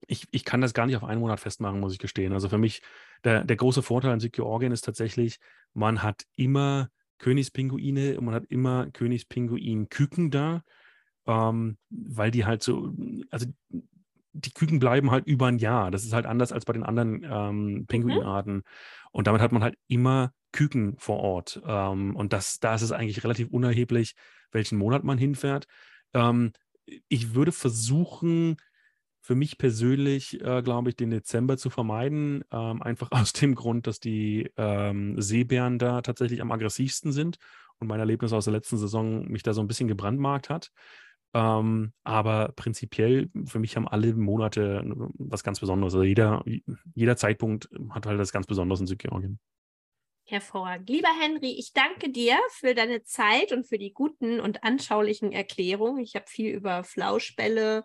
ich, 0.06 0.26
ich 0.30 0.44
kann 0.44 0.60
das 0.60 0.74
gar 0.74 0.86
nicht 0.86 0.96
auf 0.96 1.04
einen 1.04 1.20
Monat 1.20 1.40
festmachen, 1.40 1.80
muss 1.80 1.92
ich 1.92 1.98
gestehen. 1.98 2.32
Also 2.32 2.48
für 2.48 2.58
mich, 2.58 2.82
der, 3.24 3.44
der 3.44 3.56
große 3.56 3.82
Vorteil 3.82 4.12
an 4.12 4.20
Südgeorgien 4.20 4.72
ist 4.72 4.82
tatsächlich, 4.82 5.38
man 5.74 6.02
hat 6.02 6.24
immer 6.36 6.88
Königspinguine 7.18 8.18
und 8.18 8.24
man 8.24 8.34
hat 8.34 8.46
immer 8.48 8.90
Königspinguin-Küken 8.90 10.30
da, 10.30 10.62
ähm, 11.26 11.76
weil 11.90 12.30
die 12.30 12.44
halt 12.44 12.62
so, 12.62 12.92
also 13.30 13.46
die 14.32 14.52
Küken 14.52 14.78
bleiben 14.78 15.10
halt 15.10 15.26
über 15.26 15.46
ein 15.46 15.58
Jahr. 15.58 15.90
Das 15.90 16.04
ist 16.04 16.12
halt 16.12 16.26
anders 16.26 16.52
als 16.52 16.64
bei 16.64 16.72
den 16.72 16.82
anderen 16.82 17.24
ähm, 17.24 17.64
mhm. 17.64 17.86
Pinguinarten. 17.86 18.54
Mhm. 18.54 18.62
Und 19.10 19.26
damit 19.26 19.40
hat 19.40 19.52
man 19.52 19.62
halt 19.62 19.76
immer 19.86 20.32
Küken 20.52 20.96
vor 20.98 21.18
Ort. 21.18 21.60
Ähm, 21.66 22.14
und 22.16 22.32
das, 22.32 22.58
da 22.60 22.74
ist 22.74 22.82
es 22.82 22.92
eigentlich 22.92 23.24
relativ 23.24 23.48
unerheblich, 23.50 24.14
welchen 24.52 24.78
Monat 24.78 25.04
man 25.04 25.18
hinfährt. 25.18 25.66
Ähm, 26.14 26.52
ich 27.08 27.34
würde 27.34 27.52
versuchen, 27.52 28.56
für 29.20 29.34
mich 29.34 29.58
persönlich, 29.58 30.40
äh, 30.40 30.62
glaube 30.62 30.88
ich, 30.88 30.96
den 30.96 31.10
Dezember 31.10 31.58
zu 31.58 31.68
vermeiden. 31.68 32.44
Ähm, 32.50 32.82
einfach 32.82 33.10
aus 33.12 33.32
dem 33.32 33.54
Grund, 33.54 33.86
dass 33.86 34.00
die 34.00 34.50
ähm, 34.56 35.20
Seebären 35.20 35.78
da 35.78 36.00
tatsächlich 36.02 36.40
am 36.40 36.52
aggressivsten 36.52 37.12
sind 37.12 37.36
und 37.78 37.88
mein 37.88 38.00
Erlebnis 38.00 38.32
aus 38.32 38.44
der 38.44 38.54
letzten 38.54 38.78
Saison 38.78 39.28
mich 39.28 39.42
da 39.42 39.52
so 39.52 39.60
ein 39.60 39.68
bisschen 39.68 39.88
gebrandmarkt 39.88 40.48
hat. 40.48 40.70
Ähm, 41.34 41.92
aber 42.04 42.52
prinzipiell, 42.56 43.30
für 43.44 43.58
mich 43.58 43.76
haben 43.76 43.86
alle 43.86 44.14
Monate 44.14 44.82
was 45.18 45.44
ganz 45.44 45.60
Besonderes. 45.60 45.94
Also 45.94 46.04
jeder, 46.04 46.42
jeder 46.94 47.16
Zeitpunkt 47.16 47.68
hat 47.90 48.06
halt 48.06 48.18
das 48.18 48.32
ganz 48.32 48.46
Besonderes 48.46 48.80
in 48.80 48.86
Südgeorgien. 48.86 49.38
Hervorragend. 50.24 50.90
Lieber 50.90 51.08
Henry, 51.18 51.52
ich 51.58 51.72
danke 51.72 52.10
dir 52.10 52.36
für 52.50 52.74
deine 52.74 53.02
Zeit 53.02 53.52
und 53.52 53.66
für 53.66 53.78
die 53.78 53.92
guten 53.92 54.40
und 54.40 54.62
anschaulichen 54.62 55.32
Erklärungen. 55.32 56.00
Ich 56.00 56.14
habe 56.16 56.26
viel 56.28 56.54
über 56.54 56.84
Flauschbälle 56.84 57.84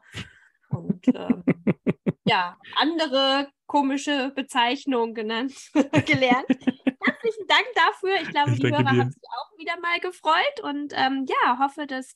und 0.69 1.07
ähm, 1.07 1.43
ja, 2.25 2.57
andere 2.75 3.47
komische 3.65 4.33
Bezeichnungen 4.35 5.13
genannt, 5.13 5.53
gelernt. 5.73 6.47
Herzlichen 6.49 7.47
Dank 7.47 7.65
dafür. 7.75 8.21
Ich 8.21 8.29
glaube, 8.29 8.51
ich 8.51 8.59
die 8.59 8.67
Hörer 8.67 8.83
dir. 8.83 8.89
haben 8.89 9.11
sich 9.11 9.23
auch 9.23 9.57
wieder 9.57 9.79
mal 9.79 9.99
gefreut 10.01 10.59
und 10.63 10.93
ähm, 10.95 11.25
ja, 11.27 11.59
hoffe, 11.59 11.87
dass 11.87 12.13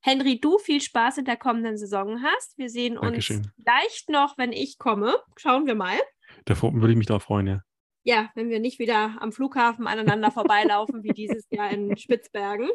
Henry, 0.00 0.40
du 0.40 0.58
viel 0.58 0.80
Spaß 0.80 1.18
in 1.18 1.24
der 1.26 1.36
kommenden 1.36 1.76
Saison 1.76 2.22
hast. 2.22 2.56
Wir 2.56 2.70
sehen 2.70 2.96
uns 2.96 3.10
Dankeschön. 3.10 3.52
vielleicht 3.56 4.08
noch, 4.08 4.38
wenn 4.38 4.52
ich 4.52 4.78
komme. 4.78 5.18
Schauen 5.36 5.66
wir 5.66 5.74
mal. 5.74 5.98
Da 6.46 6.60
würde 6.62 6.90
ich 6.90 6.96
mich 6.96 7.06
darauf 7.06 7.24
freuen, 7.24 7.46
ja. 7.46 7.62
Ja, 8.02 8.30
wenn 8.34 8.48
wir 8.48 8.60
nicht 8.60 8.78
wieder 8.78 9.18
am 9.20 9.30
Flughafen 9.30 9.86
aneinander 9.86 10.30
vorbeilaufen, 10.30 11.02
wie 11.02 11.12
dieses 11.12 11.46
Jahr 11.50 11.70
in 11.70 11.96
Spitzbergen. 11.98 12.70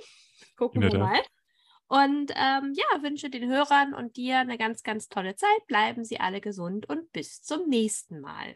Gucken 0.56 0.84
wir 0.84 0.98
mal. 0.98 1.20
Und 1.88 2.32
ähm, 2.36 2.74
ja, 2.76 3.02
wünsche 3.04 3.30
den 3.30 3.50
Hörern 3.50 3.94
und 3.94 4.18
dir 4.18 4.40
eine 4.40 4.58
ganz, 4.58 4.84
ganz 4.84 5.08
tolle 5.08 5.36
Zeit. 5.36 5.68
Bleiben 5.68 6.04
Sie 6.04 6.20
alle 6.20 6.42
gesund 6.42 6.88
und 6.90 7.12
bis 7.12 7.42
zum 7.42 7.68
nächsten 7.68 8.22
Mal. 8.22 8.56